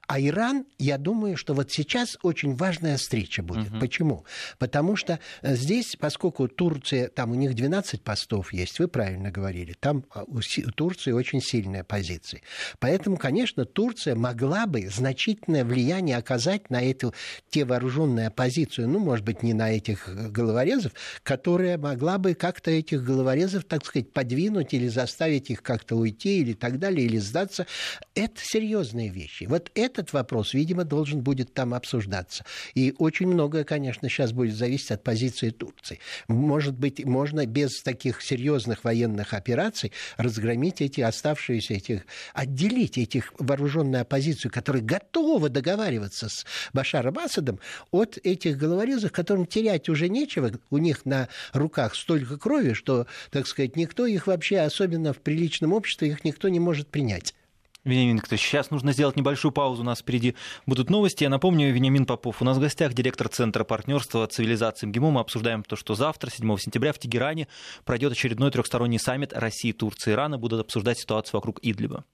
А 0.06 0.20
Иран, 0.20 0.66
я 0.78 0.98
думаю, 0.98 1.36
что 1.36 1.54
вот 1.54 1.70
сейчас 1.70 2.18
очень 2.22 2.54
важная 2.56 2.96
встреча 2.96 3.42
будет. 3.42 3.70
Угу. 3.70 3.80
Почему? 3.80 4.24
Потому 4.58 4.96
что 4.96 5.18
э, 5.42 5.54
здесь, 5.56 5.96
поскольку 5.98 6.48
Турция, 6.48 7.08
там 7.08 7.32
у 7.32 7.34
них 7.34 7.54
12 7.54 8.02
постов 8.02 8.52
есть, 8.52 8.78
вы 8.78 8.88
правильно 8.88 9.30
говорили, 9.30 9.74
там 9.78 10.04
а, 10.10 10.24
у 10.24 10.40
Турции 10.74 11.12
очень 11.12 11.40
сильная 11.40 11.84
позиция. 11.84 12.42
Поэтому, 12.78 13.16
конечно, 13.16 13.64
Турция 13.64 14.14
могла 14.14 14.66
бы 14.66 14.88
значительное 14.88 15.64
влияние 15.64 16.16
оказать 16.16 16.70
на 16.70 16.82
эту, 16.82 17.14
те 17.48 17.64
вооруженные 17.64 18.28
оппозицию, 18.28 18.88
ну, 18.88 18.98
может 18.98 19.24
быть, 19.24 19.42
не 19.42 19.54
на 19.54 19.72
этих 19.72 20.08
э, 20.08 20.28
головорезов, 20.28 20.92
которая 21.22 21.78
могла 21.78 22.18
бы 22.18 22.34
как-то 22.34 22.70
этих 22.70 23.02
головорезов, 23.04 23.64
так 23.64 23.84
сказать, 23.86 24.12
подвинуть 24.12 24.74
или 24.74 24.88
заставить 24.88 25.50
их 25.50 25.62
как-то 25.62 25.96
уйти 25.96 26.40
или 26.40 26.52
так 26.52 26.78
далее, 26.78 27.06
или 27.06 27.18
сдаться. 27.18 27.66
Это 28.14 28.40
серьезные 28.42 29.08
вещи. 29.08 29.44
Вот 29.44 29.70
это 29.74 29.93
этот 29.98 30.12
вопрос, 30.12 30.54
видимо, 30.54 30.84
должен 30.84 31.20
будет 31.20 31.52
там 31.54 31.74
обсуждаться. 31.74 32.44
И 32.74 32.94
очень 32.98 33.26
многое, 33.26 33.64
конечно, 33.64 34.08
сейчас 34.08 34.32
будет 34.32 34.54
зависеть 34.54 34.90
от 34.90 35.02
позиции 35.02 35.50
Турции. 35.50 35.98
Может 36.28 36.74
быть, 36.74 37.04
можно 37.04 37.46
без 37.46 37.82
таких 37.82 38.22
серьезных 38.22 38.84
военных 38.84 39.34
операций 39.34 39.92
разгромить 40.16 40.80
эти 40.80 41.00
оставшиеся, 41.00 41.74
этих, 41.74 42.02
отделить 42.32 42.98
этих 42.98 43.32
вооруженную 43.38 44.02
оппозицию, 44.02 44.50
которая 44.52 44.82
готова 44.82 45.48
договариваться 45.48 46.28
с 46.28 46.44
Башаром 46.72 47.18
Асадом, 47.18 47.60
от 47.90 48.18
этих 48.22 48.56
головорезов, 48.58 49.12
которым 49.12 49.46
терять 49.46 49.88
уже 49.88 50.08
нечего. 50.08 50.50
У 50.70 50.78
них 50.78 51.04
на 51.04 51.28
руках 51.52 51.94
столько 51.94 52.36
крови, 52.36 52.72
что, 52.72 53.06
так 53.30 53.46
сказать, 53.46 53.76
никто 53.76 54.06
их 54.06 54.26
вообще, 54.26 54.60
особенно 54.60 55.12
в 55.12 55.18
приличном 55.18 55.72
обществе, 55.72 56.08
их 56.08 56.24
никто 56.24 56.48
не 56.48 56.60
может 56.60 56.88
принять. 56.88 57.34
Вениамин 57.84 58.16
Викторович, 58.16 58.42
сейчас 58.42 58.70
нужно 58.70 58.92
сделать 58.92 59.16
небольшую 59.16 59.52
паузу. 59.52 59.82
У 59.82 59.84
нас 59.84 60.00
впереди 60.00 60.34
будут 60.64 60.88
новости. 60.88 61.24
Я 61.24 61.28
напомню, 61.28 61.70
Вениамин 61.70 62.06
Попов 62.06 62.40
у 62.40 62.44
нас 62.44 62.56
в 62.56 62.60
гостях, 62.60 62.94
директор 62.94 63.28
Центра 63.28 63.62
партнерства 63.64 64.26
цивилизации 64.26 64.86
МГИМО. 64.86 65.10
Мы 65.10 65.20
обсуждаем 65.20 65.62
то, 65.62 65.76
что 65.76 65.94
завтра, 65.94 66.30
7 66.30 66.56
сентября, 66.56 66.94
в 66.94 66.98
Тегеране 66.98 67.46
пройдет 67.84 68.12
очередной 68.12 68.50
трехсторонний 68.50 68.98
саммит 68.98 69.34
России, 69.34 69.72
Турции 69.72 70.12
и 70.12 70.14
Ирана. 70.14 70.38
Будут 70.38 70.60
обсуждать 70.60 70.98
ситуацию 70.98 71.34
вокруг 71.34 71.58
Идлиба. 71.60 72.04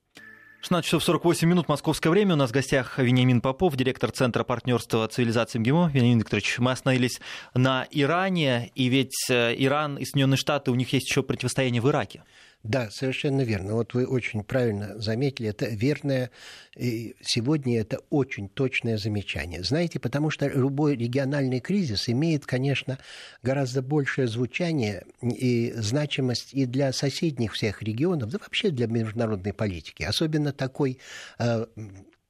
16 0.62 0.84
часов 0.84 1.04
48 1.04 1.48
минут 1.48 1.68
московское 1.68 2.10
время. 2.10 2.34
У 2.34 2.36
нас 2.36 2.50
в 2.50 2.52
гостях 2.52 2.98
Вениамин 2.98 3.40
Попов, 3.40 3.76
директор 3.76 4.10
Центра 4.10 4.42
партнерства 4.42 5.06
цивилизации 5.06 5.58
МГИМО. 5.60 5.90
Вениамин 5.94 6.18
Викторович, 6.18 6.58
мы 6.58 6.72
остановились 6.72 7.20
на 7.54 7.86
Иране, 7.92 8.70
и 8.74 8.88
ведь 8.88 9.30
э, 9.30 9.54
Иран 9.56 9.96
и 9.96 10.04
Соединенные 10.04 10.36
Штаты, 10.36 10.70
у 10.70 10.74
них 10.74 10.92
есть 10.92 11.08
еще 11.08 11.22
противостояние 11.22 11.80
в 11.80 11.88
Ираке. 11.88 12.24
Да, 12.62 12.90
совершенно 12.90 13.40
верно. 13.40 13.74
Вот 13.74 13.94
вы 13.94 14.04
очень 14.04 14.44
правильно 14.44 14.98
заметили, 14.98 15.48
это 15.48 15.64
верное, 15.64 16.30
сегодня 16.76 17.80
это 17.80 18.00
очень 18.10 18.50
точное 18.50 18.98
замечание. 18.98 19.62
Знаете, 19.62 19.98
потому 19.98 20.28
что 20.28 20.46
любой 20.46 20.94
региональный 20.94 21.60
кризис 21.60 22.10
имеет, 22.10 22.44
конечно, 22.44 22.98
гораздо 23.42 23.80
большее 23.80 24.28
звучание 24.28 25.06
и 25.22 25.72
значимость 25.74 26.52
и 26.52 26.66
для 26.66 26.92
соседних 26.92 27.54
всех 27.54 27.82
регионов, 27.82 28.28
да 28.28 28.38
вообще 28.38 28.68
для 28.68 28.86
международной 28.86 29.54
политики. 29.54 30.02
Особенно 30.02 30.52
такой 30.52 30.98
э, 31.38 31.64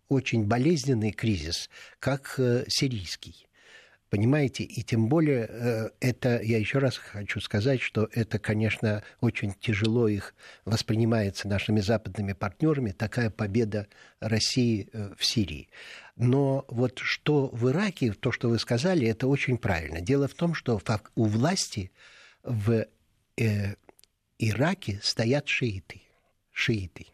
очень 0.08 0.44
болезненный 0.44 1.10
кризис, 1.10 1.68
как 1.98 2.36
э, 2.38 2.66
сирийский. 2.68 3.48
Понимаете, 4.10 4.64
и 4.64 4.82
тем 4.82 5.08
более 5.08 5.46
э, 5.48 5.90
это, 6.00 6.40
я 6.42 6.58
еще 6.58 6.78
раз 6.78 6.96
хочу 6.96 7.40
сказать, 7.40 7.80
что 7.80 8.08
это, 8.12 8.40
конечно, 8.40 9.04
очень 9.20 9.54
тяжело 9.54 10.08
их 10.08 10.34
воспринимается 10.64 11.46
нашими 11.46 11.78
западными 11.78 12.32
партнерами, 12.32 12.90
такая 12.90 13.30
победа 13.30 13.86
России 14.18 14.88
э, 14.92 15.14
в 15.16 15.24
Сирии. 15.24 15.68
Но 16.16 16.64
вот 16.66 16.98
что 16.98 17.46
в 17.52 17.70
Ираке, 17.70 18.12
то, 18.12 18.32
что 18.32 18.48
вы 18.48 18.58
сказали, 18.58 19.06
это 19.06 19.28
очень 19.28 19.56
правильно. 19.56 20.00
Дело 20.00 20.26
в 20.26 20.34
том, 20.34 20.54
что 20.54 20.80
у 21.14 21.24
власти 21.26 21.92
в 22.42 22.86
э, 23.36 23.74
Ираке 24.40 24.98
стоят 25.04 25.46
шииты. 25.46 26.02
Шииты. 26.50 27.06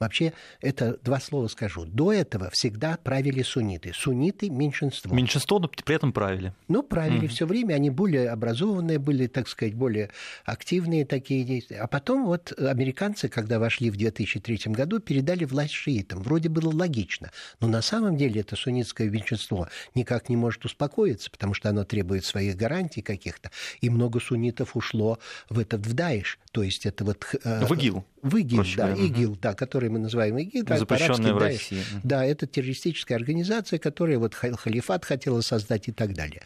Вообще, 0.00 0.32
это 0.62 0.96
два 1.04 1.20
слова 1.20 1.46
скажу. 1.48 1.84
До 1.84 2.10
этого 2.10 2.48
всегда 2.48 2.98
правили 3.04 3.42
сунниты. 3.42 3.92
Сунниты– 3.94 4.48
меньшинство. 4.50 5.14
Меньшинство, 5.14 5.58
но 5.58 5.68
при 5.68 5.94
этом 5.94 6.14
правили. 6.14 6.54
Ну, 6.68 6.82
правили 6.82 7.24
mm-hmm. 7.24 7.28
все 7.28 7.46
время. 7.46 7.74
Они 7.74 7.90
более 7.90 8.30
образованные 8.30 8.98
были, 8.98 9.26
так 9.26 9.46
сказать, 9.46 9.74
более 9.74 10.08
активные 10.46 11.04
такие 11.04 11.44
действия. 11.44 11.80
А 11.80 11.86
потом 11.86 12.24
вот 12.24 12.50
американцы, 12.58 13.28
когда 13.28 13.58
вошли 13.58 13.90
в 13.90 13.98
2003 13.98 14.72
году, 14.72 15.00
передали 15.00 15.44
власть 15.44 15.74
шиитам. 15.74 16.22
Вроде 16.22 16.48
было 16.48 16.74
логично. 16.74 17.30
Но 17.60 17.68
на 17.68 17.82
самом 17.82 18.16
деле 18.16 18.40
это 18.40 18.56
суннитское 18.56 19.10
меньшинство 19.10 19.68
никак 19.94 20.30
не 20.30 20.36
может 20.38 20.64
успокоиться, 20.64 21.30
потому 21.30 21.52
что 21.52 21.68
оно 21.68 21.84
требует 21.84 22.24
своих 22.24 22.56
гарантий 22.56 23.02
каких-то. 23.02 23.50
И 23.82 23.90
много 23.90 24.18
суннитов 24.18 24.76
ушло 24.76 25.18
в 25.50 25.58
этот 25.58 25.86
в 25.86 25.92
Даиш. 25.92 26.38
То 26.52 26.62
есть 26.62 26.86
это 26.86 27.04
вот... 27.04 27.34
Э, 27.44 27.66
в 27.66 27.74
ИГИЛ. 27.74 28.02
В 28.22 28.36
ИГИЛ, 28.36 28.64
да, 28.76 28.92
ИГИЛ, 28.92 29.36
да, 29.40 29.54
который 29.54 29.88
мы 29.88 29.98
называем 29.98 30.36
ИГИЛ. 30.36 30.66
Запрещенная 30.76 31.32
в 31.32 31.38
России. 31.38 31.82
Да, 32.02 32.24
это 32.24 32.46
террористическая 32.46 33.16
организация, 33.16 33.78
которая 33.78 34.18
вот 34.18 34.34
халифат 34.34 35.04
хотела 35.04 35.40
создать 35.40 35.88
и 35.88 35.92
так 35.92 36.14
далее. 36.14 36.42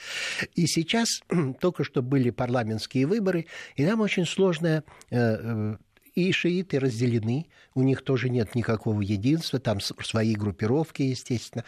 И 0.55 0.67
сейчас 0.67 1.09
только 1.61 1.83
что 1.83 2.03
были 2.03 2.31
парламентские 2.31 3.07
выборы, 3.07 3.47
и 3.75 3.85
там 3.85 4.01
очень 4.01 4.25
сложная 4.25 4.85
э, 5.11 5.17
э, 5.19 5.77
и 6.15 6.31
шииты 6.31 6.79
разделены, 6.79 7.47
у 7.75 7.83
них 7.83 8.03
тоже 8.03 8.31
нет 8.31 8.55
никакого 8.55 9.01
единства, 9.01 9.59
там 9.59 9.81
свои 9.81 10.35
группировки, 10.35 11.03
естественно. 11.03 11.65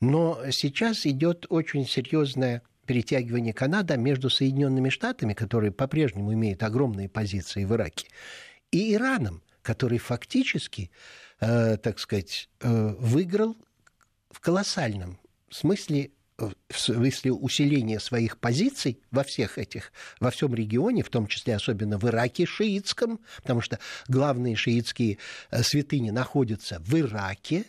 Но 0.00 0.38
сейчас 0.50 1.06
идет 1.06 1.46
очень 1.48 1.86
серьезное 1.86 2.62
перетягивание 2.84 3.52
Канады 3.52 3.96
между 3.96 4.30
Соединенными 4.30 4.90
Штатами, 4.90 5.32
которые 5.32 5.72
по-прежнему 5.72 6.32
имеют 6.34 6.62
огромные 6.62 7.08
позиции 7.08 7.64
в 7.64 7.72
Ираке, 7.72 8.06
и 8.70 8.94
Ираном, 8.94 9.42
который 9.66 9.98
фактически, 9.98 10.90
э, 11.40 11.76
так 11.78 11.98
сказать, 11.98 12.48
э, 12.60 12.94
выиграл 13.00 13.56
в 14.30 14.38
колоссальном 14.38 15.18
смысле 15.50 16.12
э, 16.38 16.50
в 16.68 16.78
смысле 16.78 17.32
усиления 17.32 17.98
своих 17.98 18.38
позиций 18.38 19.00
во 19.10 19.24
всех 19.24 19.58
этих, 19.58 19.92
во 20.20 20.30
всем 20.30 20.54
регионе, 20.54 21.02
в 21.02 21.10
том 21.10 21.26
числе 21.26 21.56
особенно 21.56 21.98
в 21.98 22.04
Ираке 22.06 22.46
шиитском, 22.46 23.18
потому 23.38 23.60
что 23.60 23.80
главные 24.06 24.54
шиитские 24.54 25.18
э, 25.50 25.62
святыни 25.64 26.10
находятся 26.10 26.78
в 26.78 26.94
Ираке, 26.94 27.64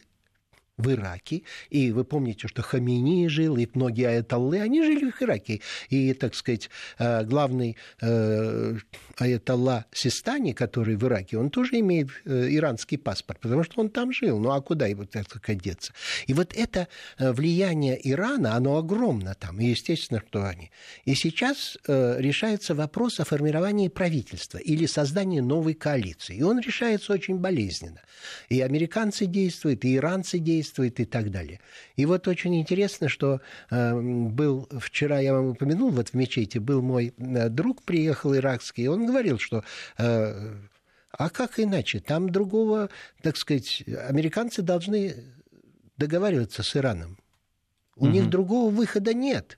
в 0.77 0.91
Ираке. 0.91 1.41
И 1.69 1.91
вы 1.91 2.03
помните, 2.03 2.47
что 2.47 2.61
Хамини 2.61 3.27
жил, 3.27 3.57
и 3.57 3.67
многие 3.73 4.09
аятоллы, 4.09 4.59
они 4.61 4.83
жили 4.83 5.09
в 5.09 5.21
Ираке. 5.21 5.61
И, 5.89 6.13
так 6.13 6.35
сказать, 6.35 6.69
э, 6.99 7.23
главный 7.23 7.77
э, 8.01 8.77
аятолла 9.17 9.85
Систани, 9.91 10.53
который 10.53 10.95
в 10.95 11.03
Ираке, 11.03 11.37
он 11.37 11.49
тоже 11.49 11.79
имеет 11.79 12.09
э, 12.25 12.49
иранский 12.51 12.97
паспорт, 12.99 13.39
потому 13.39 13.63
что 13.63 13.81
он 13.81 13.89
там 13.89 14.11
жил. 14.11 14.39
Ну 14.39 14.51
а 14.51 14.61
куда 14.61 14.85
его, 14.85 15.05
так 15.05 15.27
сказать, 15.27 15.61
деться? 15.61 15.93
И 16.27 16.33
вот 16.33 16.53
это 16.55 16.87
влияние 17.17 17.99
Ирана, 18.03 18.53
оно 18.53 18.77
огромно 18.77 19.33
там. 19.33 19.59
И 19.59 19.65
естественно, 19.65 20.21
что 20.27 20.45
они. 20.45 20.69
И 21.05 21.15
сейчас 21.15 21.77
решается 21.87 22.75
вопрос 22.75 23.19
о 23.19 23.25
формировании 23.25 23.87
правительства 23.87 24.59
или 24.59 24.85
создании 24.85 25.39
новой 25.39 25.73
коалиции. 25.73 26.37
И 26.37 26.43
он 26.43 26.59
решается 26.59 27.13
очень 27.13 27.37
болезненно. 27.37 28.01
И 28.49 28.61
американцы 28.61 29.25
действуют, 29.25 29.83
и 29.85 29.95
иранцы 29.95 30.37
действуют, 30.37 30.66
действует 30.67 30.99
и 30.99 31.05
так 31.05 31.31
далее. 31.31 31.59
И 31.95 32.05
вот 32.05 32.27
очень 32.27 32.55
интересно, 32.55 33.09
что 33.09 33.39
э, 33.69 33.99
был 33.99 34.67
вчера, 34.79 35.19
я 35.19 35.33
вам 35.33 35.47
упомянул, 35.47 35.91
вот 35.91 36.09
в 36.09 36.13
мечети 36.13 36.59
был 36.59 36.81
мой 36.81 37.13
э, 37.17 37.49
друг, 37.49 37.83
приехал 37.83 38.35
иракский, 38.35 38.85
и 38.85 38.87
он 38.87 39.05
говорил, 39.05 39.39
что 39.39 39.63
э, 39.97 40.55
а 41.11 41.29
как 41.29 41.59
иначе? 41.59 41.99
Там 41.99 42.29
другого, 42.29 42.89
так 43.21 43.37
сказать, 43.37 43.83
американцы 44.09 44.61
должны 44.61 45.15
договариваться 45.97 46.63
с 46.63 46.75
Ираном. 46.75 47.17
У 47.95 48.05
угу. 48.05 48.13
них 48.13 48.29
другого 48.29 48.69
выхода 48.69 49.13
нет. 49.13 49.57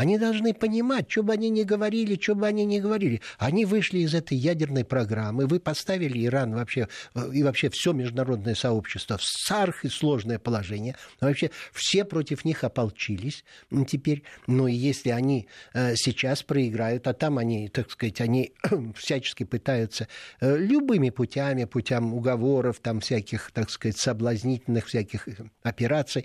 Они 0.00 0.16
должны 0.16 0.54
понимать, 0.54 1.10
что 1.10 1.22
бы 1.22 1.34
они 1.34 1.50
ни 1.50 1.62
говорили, 1.62 2.18
что 2.18 2.34
бы 2.34 2.46
они 2.46 2.64
ни 2.64 2.78
говорили. 2.78 3.20
Они 3.36 3.66
вышли 3.66 3.98
из 3.98 4.14
этой 4.14 4.34
ядерной 4.34 4.82
программы, 4.82 5.46
вы 5.46 5.60
поставили 5.60 6.24
Иран 6.24 6.54
вообще 6.54 6.88
э, 7.14 7.30
и 7.34 7.42
вообще 7.42 7.68
все 7.68 7.92
международное 7.92 8.54
сообщество 8.54 9.18
в 9.18 9.22
сарх 9.22 9.84
и 9.84 9.90
сложное 9.90 10.38
положение. 10.38 10.96
Вообще 11.20 11.50
все 11.74 12.06
против 12.06 12.46
них 12.46 12.64
ополчились 12.64 13.44
теперь. 13.86 14.22
Ну 14.46 14.68
и 14.68 14.72
если 14.72 15.10
они 15.10 15.48
э, 15.74 15.94
сейчас 15.96 16.42
проиграют, 16.44 17.06
а 17.06 17.12
там 17.12 17.36
они, 17.36 17.68
так 17.68 17.90
сказать, 17.90 18.22
они 18.22 18.54
всячески 18.96 19.44
пытаются 19.44 20.08
э, 20.40 20.56
любыми 20.56 21.10
путями, 21.10 21.66
путям 21.66 22.14
уговоров, 22.14 22.80
там 22.80 23.00
всяких, 23.00 23.50
так 23.52 23.68
сказать, 23.68 23.98
соблазнительных 23.98 24.86
всяких 24.86 25.28
операций, 25.62 26.24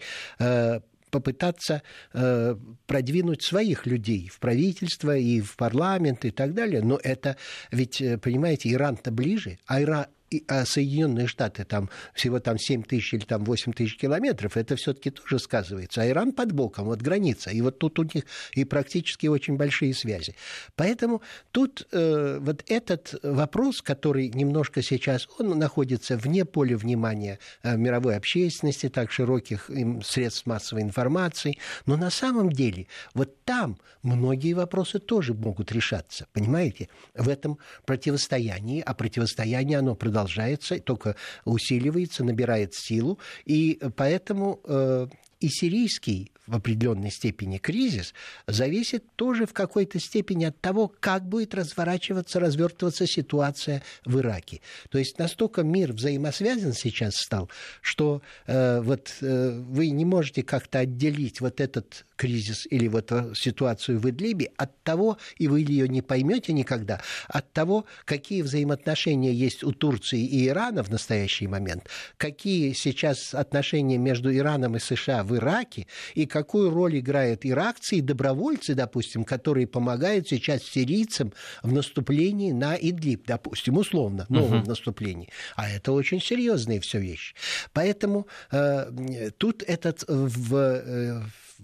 попытаться 1.15 1.81
э, 2.13 2.55
продвинуть 2.87 3.41
своих 3.41 3.85
людей 3.85 4.27
в 4.27 4.39
правительство 4.39 5.15
и 5.15 5.39
в 5.39 5.55
парламент 5.55 6.25
и 6.25 6.31
так 6.31 6.53
далее. 6.53 6.81
Но 6.81 6.99
это 7.01 7.37
ведь, 7.71 8.01
э, 8.01 8.17
понимаете, 8.17 8.73
Иран-то 8.73 9.11
ближе, 9.11 9.57
а 9.65 9.81
Ира, 9.81 10.07
а 10.47 10.65
Соединенные 10.65 11.27
Штаты 11.27 11.65
там 11.65 11.89
всего 12.13 12.39
там 12.39 12.57
7 12.57 12.83
тысяч 12.83 13.13
или 13.13 13.25
там 13.25 13.43
8 13.43 13.73
тысяч 13.73 13.97
километров, 13.97 14.57
это 14.57 14.75
все-таки 14.75 15.11
тоже 15.11 15.39
сказывается. 15.39 16.01
А 16.01 16.07
Иран 16.07 16.31
под 16.31 16.51
боком, 16.51 16.85
вот 16.85 17.01
граница. 17.01 17.51
И 17.51 17.61
вот 17.61 17.79
тут 17.79 17.99
у 17.99 18.03
них 18.03 18.25
и 18.53 18.65
практически 18.65 19.27
очень 19.27 19.55
большие 19.55 19.93
связи. 19.93 20.35
Поэтому 20.75 21.21
тут 21.51 21.87
э, 21.91 22.39
вот 22.41 22.63
этот 22.67 23.15
вопрос, 23.23 23.81
который 23.81 24.29
немножко 24.29 24.81
сейчас, 24.81 25.27
он 25.39 25.57
находится 25.57 26.17
вне 26.17 26.45
поля 26.45 26.77
внимания 26.77 27.39
э, 27.63 27.77
мировой 27.77 28.17
общественности, 28.17 28.89
так 28.89 29.11
широких 29.11 29.69
им 29.69 30.01
средств 30.01 30.45
массовой 30.45 30.81
информации. 30.81 31.59
Но 31.85 31.97
на 31.97 32.09
самом 32.09 32.51
деле 32.51 32.87
вот 33.13 33.43
там 33.43 33.77
многие 34.03 34.53
вопросы 34.53 34.99
тоже 34.99 35.33
могут 35.33 35.71
решаться. 35.71 36.27
Понимаете? 36.33 36.89
В 37.13 37.29
этом 37.29 37.59
противостоянии, 37.85 38.81
а 38.81 38.93
противостояние 38.93 39.79
оно 39.79 39.95
продолжается 39.95 40.14
продолжается, 40.15 40.79
только 40.79 41.15
усиливается, 41.43 42.23
набирает 42.23 42.73
силу. 42.73 43.19
И 43.45 43.79
поэтому 43.97 44.61
э, 44.63 45.07
и 45.41 45.49
сирийский 45.49 46.31
в 46.47 46.55
определенной 46.55 47.11
степени 47.11 47.57
кризис 47.57 48.13
зависит 48.47 49.03
тоже 49.15 49.45
в 49.45 49.53
какой-то 49.53 49.99
степени 49.99 50.45
от 50.45 50.59
того, 50.61 50.91
как 50.99 51.27
будет 51.27 51.53
разворачиваться, 51.53 52.39
развертываться 52.39 53.05
ситуация 53.07 53.83
в 54.05 54.19
Ираке. 54.19 54.61
То 54.89 54.97
есть 54.97 55.17
настолько 55.19 55.63
мир 55.63 55.91
взаимосвязан 55.91 56.73
сейчас 56.73 57.15
стал, 57.15 57.49
что 57.81 58.21
э, 58.47 58.79
вот 58.81 59.13
э, 59.21 59.59
вы 59.59 59.89
не 59.89 60.05
можете 60.05 60.43
как-то 60.43 60.79
отделить 60.79 61.41
вот 61.41 61.59
этот 61.59 62.05
кризис 62.15 62.67
или 62.69 62.87
вот 62.87 63.11
ситуацию 63.35 63.99
в 63.99 64.09
Идлибе 64.09 64.51
от 64.57 64.81
того, 64.83 65.17
и 65.37 65.47
вы 65.47 65.61
ее 65.61 65.87
не 65.87 66.01
поймете 66.01 66.53
никогда, 66.53 67.01
от 67.27 67.51
того, 67.53 67.85
какие 68.05 68.41
взаимоотношения 68.41 69.31
есть 69.31 69.63
у 69.63 69.71
Турции 69.71 70.23
и 70.23 70.47
Ирана 70.47 70.83
в 70.83 70.89
настоящий 70.89 71.47
момент, 71.47 71.87
какие 72.17 72.73
сейчас 72.73 73.33
отношения 73.33 73.97
между 73.97 74.35
Ираном 74.35 74.75
и 74.75 74.79
США 74.79 75.23
в 75.23 75.35
Ираке, 75.35 75.87
и 76.13 76.25
какую 76.25 76.69
роль 76.69 76.99
играют 76.99 77.45
иракцы 77.45 77.97
и 77.97 78.01
добровольцы, 78.01 78.73
допустим, 78.75 79.23
которые 79.23 79.67
помогают 79.67 80.27
сейчас 80.27 80.63
сирийцам 80.63 81.33
в 81.63 81.71
наступлении 81.71 82.51
на 82.51 82.75
Идлиб, 82.75 83.25
допустим, 83.25 83.77
условно, 83.77 84.25
новом 84.29 84.59
угу. 84.59 84.69
наступлении. 84.69 85.29
А 85.55 85.69
это 85.69 85.91
очень 85.91 86.21
серьезные 86.21 86.79
все 86.79 86.99
вещи. 86.99 87.35
Поэтому 87.73 88.27
э, 88.51 89.31
тут 89.37 89.63
этот 89.63 90.03
в, 90.07 90.55
э, 90.55 91.21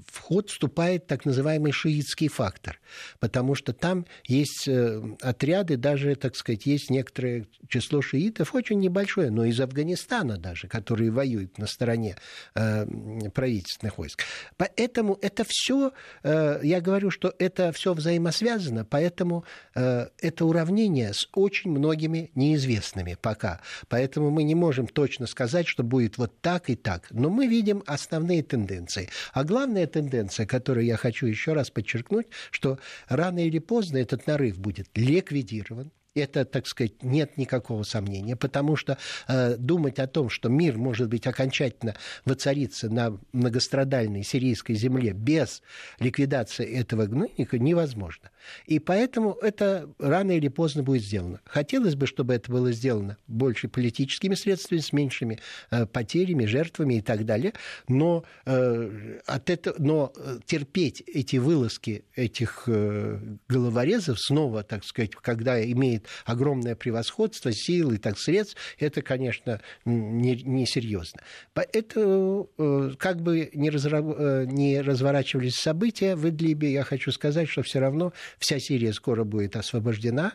в 0.07 0.19
ход 0.19 0.49
вступает 0.49 1.07
так 1.07 1.25
называемый 1.25 1.71
шиитский 1.71 2.27
фактор, 2.27 2.79
потому 3.19 3.55
что 3.55 3.73
там 3.73 4.05
есть 4.25 4.67
э, 4.67 5.01
отряды, 5.21 5.77
даже, 5.77 6.15
так 6.15 6.35
сказать, 6.35 6.65
есть 6.65 6.89
некоторое 6.89 7.45
число 7.67 8.01
шиитов, 8.01 8.53
очень 8.55 8.79
небольшое, 8.79 9.29
но 9.31 9.45
из 9.45 9.59
Афганистана 9.59 10.37
даже, 10.37 10.67
которые 10.67 11.11
воюют 11.11 11.57
на 11.57 11.67
стороне 11.67 12.17
э, 12.55 13.29
правительственных 13.29 13.97
войск. 13.97 14.23
Поэтому 14.57 15.17
это 15.21 15.43
все, 15.47 15.91
э, 16.23 16.59
я 16.63 16.81
говорю, 16.81 17.11
что 17.11 17.33
это 17.39 17.71
все 17.71 17.93
взаимосвязано, 17.93 18.85
поэтому 18.85 19.45
это 19.73 20.45
уравнение 20.45 21.13
с 21.13 21.27
очень 21.33 21.71
многими 21.71 22.31
неизвестными 22.35 23.17
пока. 23.19 23.61
Поэтому 23.87 24.29
мы 24.29 24.43
не 24.43 24.55
можем 24.55 24.87
точно 24.87 25.27
сказать, 25.27 25.67
что 25.67 25.83
будет 25.83 26.17
вот 26.17 26.39
так 26.41 26.69
и 26.69 26.75
так. 26.75 27.07
Но 27.11 27.29
мы 27.29 27.47
видим 27.47 27.83
основные 27.85 28.43
тенденции. 28.43 29.09
А 29.33 29.43
главное 29.43 29.87
тенденция, 29.91 30.45
которую 30.45 30.85
я 30.85 30.97
хочу 30.97 31.27
еще 31.27 31.53
раз 31.53 31.69
подчеркнуть, 31.69 32.27
что 32.49 32.79
рано 33.07 33.45
или 33.45 33.59
поздно 33.59 33.97
этот 33.97 34.27
нарыв 34.27 34.57
будет 34.57 34.89
ликвидирован, 34.95 35.91
это, 36.13 36.45
так 36.45 36.67
сказать, 36.67 37.03
нет 37.03 37.37
никакого 37.37 37.83
сомнения, 37.83 38.35
потому 38.35 38.75
что 38.75 38.97
э, 39.27 39.55
думать 39.57 39.99
о 39.99 40.07
том, 40.07 40.29
что 40.29 40.49
мир 40.49 40.77
может 40.77 41.07
быть 41.07 41.25
окончательно 41.25 41.95
воцариться 42.25 42.89
на 42.89 43.17
многострадальной 43.31 44.23
сирийской 44.23 44.73
земле 44.73 45.13
без 45.13 45.61
ликвидации 45.99 46.65
этого 46.65 47.05
гнойника 47.05 47.57
невозможно. 47.57 48.29
И 48.65 48.79
поэтому 48.79 49.33
это 49.41 49.89
рано 49.99 50.31
или 50.31 50.47
поздно 50.47 50.83
будет 50.83 51.03
сделано. 51.03 51.39
Хотелось 51.45 51.95
бы, 51.95 52.07
чтобы 52.07 52.33
это 52.33 52.51
было 52.51 52.71
сделано 52.71 53.17
больше 53.27 53.67
политическими 53.67 54.35
средствами, 54.35 54.79
с 54.79 54.93
меньшими 54.93 55.39
э, 55.69 55.85
потерями, 55.85 56.45
жертвами 56.45 56.95
и 56.95 57.01
так 57.01 57.25
далее, 57.25 57.53
но, 57.87 58.23
э, 58.45 59.19
от 59.25 59.49
этого, 59.49 59.75
но 59.79 60.13
э, 60.15 60.39
терпеть 60.45 61.01
эти 61.01 61.37
вылазки 61.37 62.05
этих 62.15 62.63
э, 62.67 63.19
головорезов 63.47 64.19
снова, 64.19 64.63
так 64.63 64.83
сказать, 64.83 65.11
когда 65.15 65.63
имеет 65.63 66.07
огромное 66.25 66.75
превосходство 66.75 67.51
сил 67.51 67.91
и 67.91 67.97
так 67.97 68.17
средств, 68.17 68.57
это, 68.79 69.01
конечно, 69.01 69.61
несерьезно. 69.85 71.19
Не 71.19 71.25
Поэтому, 71.53 72.49
э, 72.57 72.91
как 72.97 73.21
бы 73.21 73.49
ни, 73.53 73.69
разра... 73.69 73.99
Э, 74.01 74.45
ни 74.45 74.77
разворачивались 74.77 75.55
события 75.55 76.15
в 76.15 76.27
Идлибе, 76.27 76.71
я 76.71 76.83
хочу 76.83 77.11
сказать, 77.11 77.49
что 77.49 77.63
все 77.63 77.79
равно 77.79 78.13
вся 78.37 78.59
Сирия 78.59 78.93
скоро 78.93 79.23
будет 79.23 79.55
освобождена, 79.55 80.33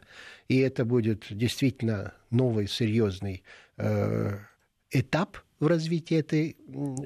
и 0.48 0.58
это 0.58 0.84
будет 0.84 1.26
действительно 1.30 2.14
новый 2.30 2.68
серьезный 2.68 3.42
э, 3.76 4.38
этап 4.90 5.38
в 5.60 5.66
развитии 5.66 6.16
этой 6.16 6.56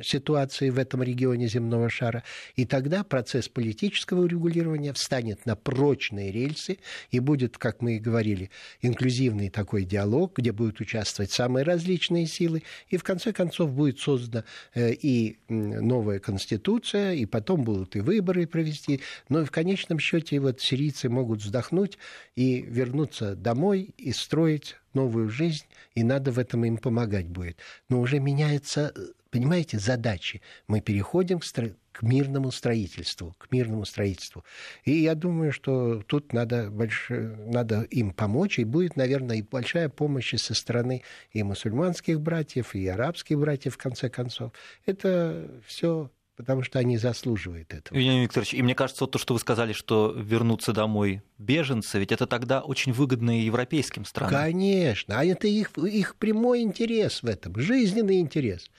ситуации 0.03 0.71
в 0.71 0.79
этом 0.79 1.03
регионе 1.03 1.49
земного 1.49 1.89
шара. 1.89 2.25
И 2.57 2.65
тогда 2.65 3.05
процесс 3.05 3.49
политического 3.49 4.23
урегулирования 4.23 4.93
встанет 4.93 5.47
на 5.47 5.57
прочные 5.57 6.33
рельсы 6.33 6.79
и 7.11 7.21
будет, 7.21 7.59
как 7.59 7.81
мы 7.81 7.97
и 7.97 7.99
говорили, 7.99 8.51
инклюзивный 8.83 9.51
такой 9.51 9.85
диалог, 9.85 10.39
где 10.39 10.53
будут 10.53 10.81
участвовать 10.81 11.31
самые 11.31 11.65
различные 11.65 12.27
силы. 12.27 12.63
И 12.89 12.97
в 12.97 13.05
конце 13.05 13.33
концов 13.33 13.73
будет 13.73 14.01
создана 14.01 14.45
э, 14.75 14.93
и 14.93 15.39
новая 15.49 16.19
конституция, 16.19 17.13
и 17.13 17.27
потом 17.27 17.63
будут 17.63 17.97
и 17.97 18.01
выборы 18.01 18.47
провести. 18.47 19.01
Но 19.29 19.45
в 19.45 19.51
конечном 19.51 19.99
счете 19.99 20.41
вот 20.41 20.61
сирийцы 20.61 21.09
могут 21.09 21.41
вздохнуть 21.41 21.99
и 22.35 22.63
вернуться 22.63 23.37
домой 23.37 23.95
и 23.97 24.13
строить 24.13 24.77
новую 24.95 25.29
жизнь, 25.29 25.67
и 25.95 26.03
надо 26.03 26.33
в 26.33 26.39
этом 26.39 26.65
им 26.65 26.79
помогать 26.79 27.27
будет. 27.27 27.59
Но 27.89 28.01
уже 28.01 28.19
меняется, 28.19 28.95
понимаете, 29.31 29.79
задачи. 29.79 30.43
Мы 30.67 30.81
переходим 30.81 31.41
к 31.41 31.45
к 31.93 32.03
мирному 32.03 32.51
строительству, 32.51 33.35
к 33.39 33.51
мирному 33.51 33.85
строительству. 33.85 34.45
И 34.85 34.93
я 34.93 35.15
думаю, 35.15 35.53
что 35.53 36.03
тут 36.03 36.33
надо, 36.33 36.71
больш... 36.71 37.07
надо 37.11 37.83
им 37.83 38.13
помочь, 38.13 38.59
и 38.59 38.65
будет, 38.65 38.97
наверное, 38.97 39.37
и 39.37 39.43
большая 39.43 39.89
помощь 39.89 40.35
со 40.37 40.55
стороны 40.55 41.03
и 41.33 41.43
мусульманских 41.43 42.21
братьев, 42.21 42.75
и 42.75 42.87
арабских 42.87 43.39
братьев, 43.39 43.75
в 43.75 43.79
конце 43.79 44.09
концов. 44.09 44.53
Это 44.87 45.51
все 45.67 46.11
потому 46.41 46.63
что 46.63 46.79
они 46.79 46.97
заслуживают 46.97 47.75
этого. 47.75 47.97
Евгений 47.99 48.23
Викторович, 48.23 48.55
и 48.55 48.63
мне 48.63 48.75
кажется, 48.75 49.05
вот 49.05 49.11
то, 49.11 49.19
что 49.19 49.35
вы 49.35 49.41
сказали, 49.41 49.75
что 49.75 50.15
вернуться 50.17 50.73
домой 50.73 51.23
беженцы, 51.37 51.99
ведь 51.99 52.13
это 52.13 52.27
тогда 52.27 52.63
очень 52.63 52.93
выгодно 52.93 53.39
и 53.39 53.43
европейским 53.43 54.07
странам. 54.07 54.33
Конечно, 54.33 55.21
а 55.21 55.25
это 55.25 55.47
их, 55.47 55.77
их 55.77 56.17
прямой 56.17 56.63
интерес 56.63 57.23
в 57.23 57.27
этом, 57.27 57.61
жизненный 57.61 58.21
интерес 58.21 58.71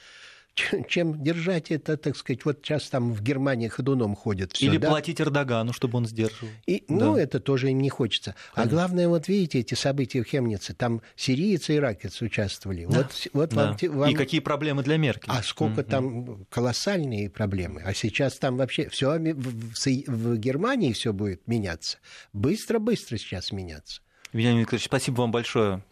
чем 0.55 1.23
держать 1.23 1.71
это, 1.71 1.97
так 1.97 2.15
сказать, 2.15 2.45
вот 2.45 2.59
сейчас 2.61 2.89
там 2.89 3.13
в 3.13 3.21
Германии 3.21 3.67
ходуном 3.67 4.15
ходят. 4.15 4.53
Всё, 4.53 4.67
Или 4.67 4.77
да? 4.77 4.89
платить 4.89 5.21
Эрдогану, 5.21 5.73
чтобы 5.73 5.97
он 5.97 6.05
сдерживал. 6.05 6.51
И, 6.65 6.83
ну, 6.87 6.99
да. 6.99 7.05
Ну, 7.05 7.17
это 7.17 7.39
тоже 7.39 7.71
им 7.71 7.81
не 7.81 7.89
хочется. 7.89 8.35
А 8.51 8.55
Конечно. 8.55 8.63
А 8.63 8.75
главное, 8.75 9.07
вот 9.07 9.27
видите, 9.27 9.59
эти 9.59 9.73
события 9.73 10.23
в 10.23 10.27
Хемнице, 10.27 10.73
там 10.73 11.01
сирийцы 11.15 11.73
и 11.73 11.77
иракец 11.77 12.21
участвовали. 12.21 12.85
Да. 12.85 12.97
Вот, 12.97 13.27
вот 13.33 13.49
да. 13.51 13.77
вам, 13.81 13.97
вам... 13.97 14.09
И 14.11 14.13
какие 14.13 14.41
проблемы 14.41 14.83
для 14.83 14.97
Меркель. 14.97 15.29
А 15.31 15.41
сколько 15.43 15.81
mm-hmm. 15.81 15.89
там 15.89 16.45
колоссальные 16.49 17.29
проблемы. 17.29 17.81
А 17.83 17.93
сейчас 17.93 18.37
там 18.37 18.57
вообще 18.57 18.89
все 18.89 19.17
в, 19.17 19.73
в, 19.73 20.07
в 20.07 20.37
Германии 20.37 20.91
все 20.93 21.13
будет 21.13 21.47
меняться. 21.47 21.97
Быстро-быстро 22.33 23.17
сейчас 23.17 23.51
меняться. 23.51 24.01
Вениамин 24.33 24.61
Викторович, 24.61 24.85
спасибо 24.85 25.21
вам 25.21 25.31
большое. 25.31 25.83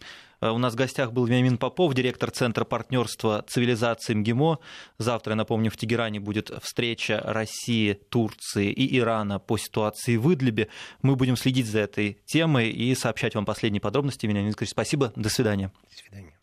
Э, 0.41 0.49
у 0.49 0.57
нас 0.57 0.73
в 0.73 0.75
гостях 0.75 1.11
был 1.11 1.25
Вениамин 1.25 1.57
Попов, 1.57 1.93
директор 1.93 2.31
Центра 2.31 2.65
партнерства 2.65 3.43
цивилизации 3.47 4.13
МГИМО. 4.13 4.59
Завтра, 4.97 5.31
я 5.31 5.35
напомню, 5.35 5.71
в 5.71 5.77
Тегеране 5.77 6.19
будет 6.19 6.51
встреча 6.61 7.21
России, 7.23 7.93
Турции 7.93 8.71
и 8.71 8.97
Ирана 8.97 9.39
по 9.39 9.57
ситуации 9.57 10.17
в 10.17 10.33
Идлибе. 10.33 10.67
Мы 11.01 11.15
будем 11.15 11.35
следить 11.35 11.67
за 11.67 11.79
этой 11.79 12.17
темой 12.25 12.69
и 12.69 12.95
сообщать 12.95 13.35
вам 13.35 13.45
последние 13.45 13.81
подробности. 13.81 14.25
Вениамин 14.25 14.49
Викторович, 14.49 14.71
спасибо. 14.71 15.13
До 15.15 15.29
свидания. 15.29 15.71
До 15.89 15.97
свидания. 15.97 16.33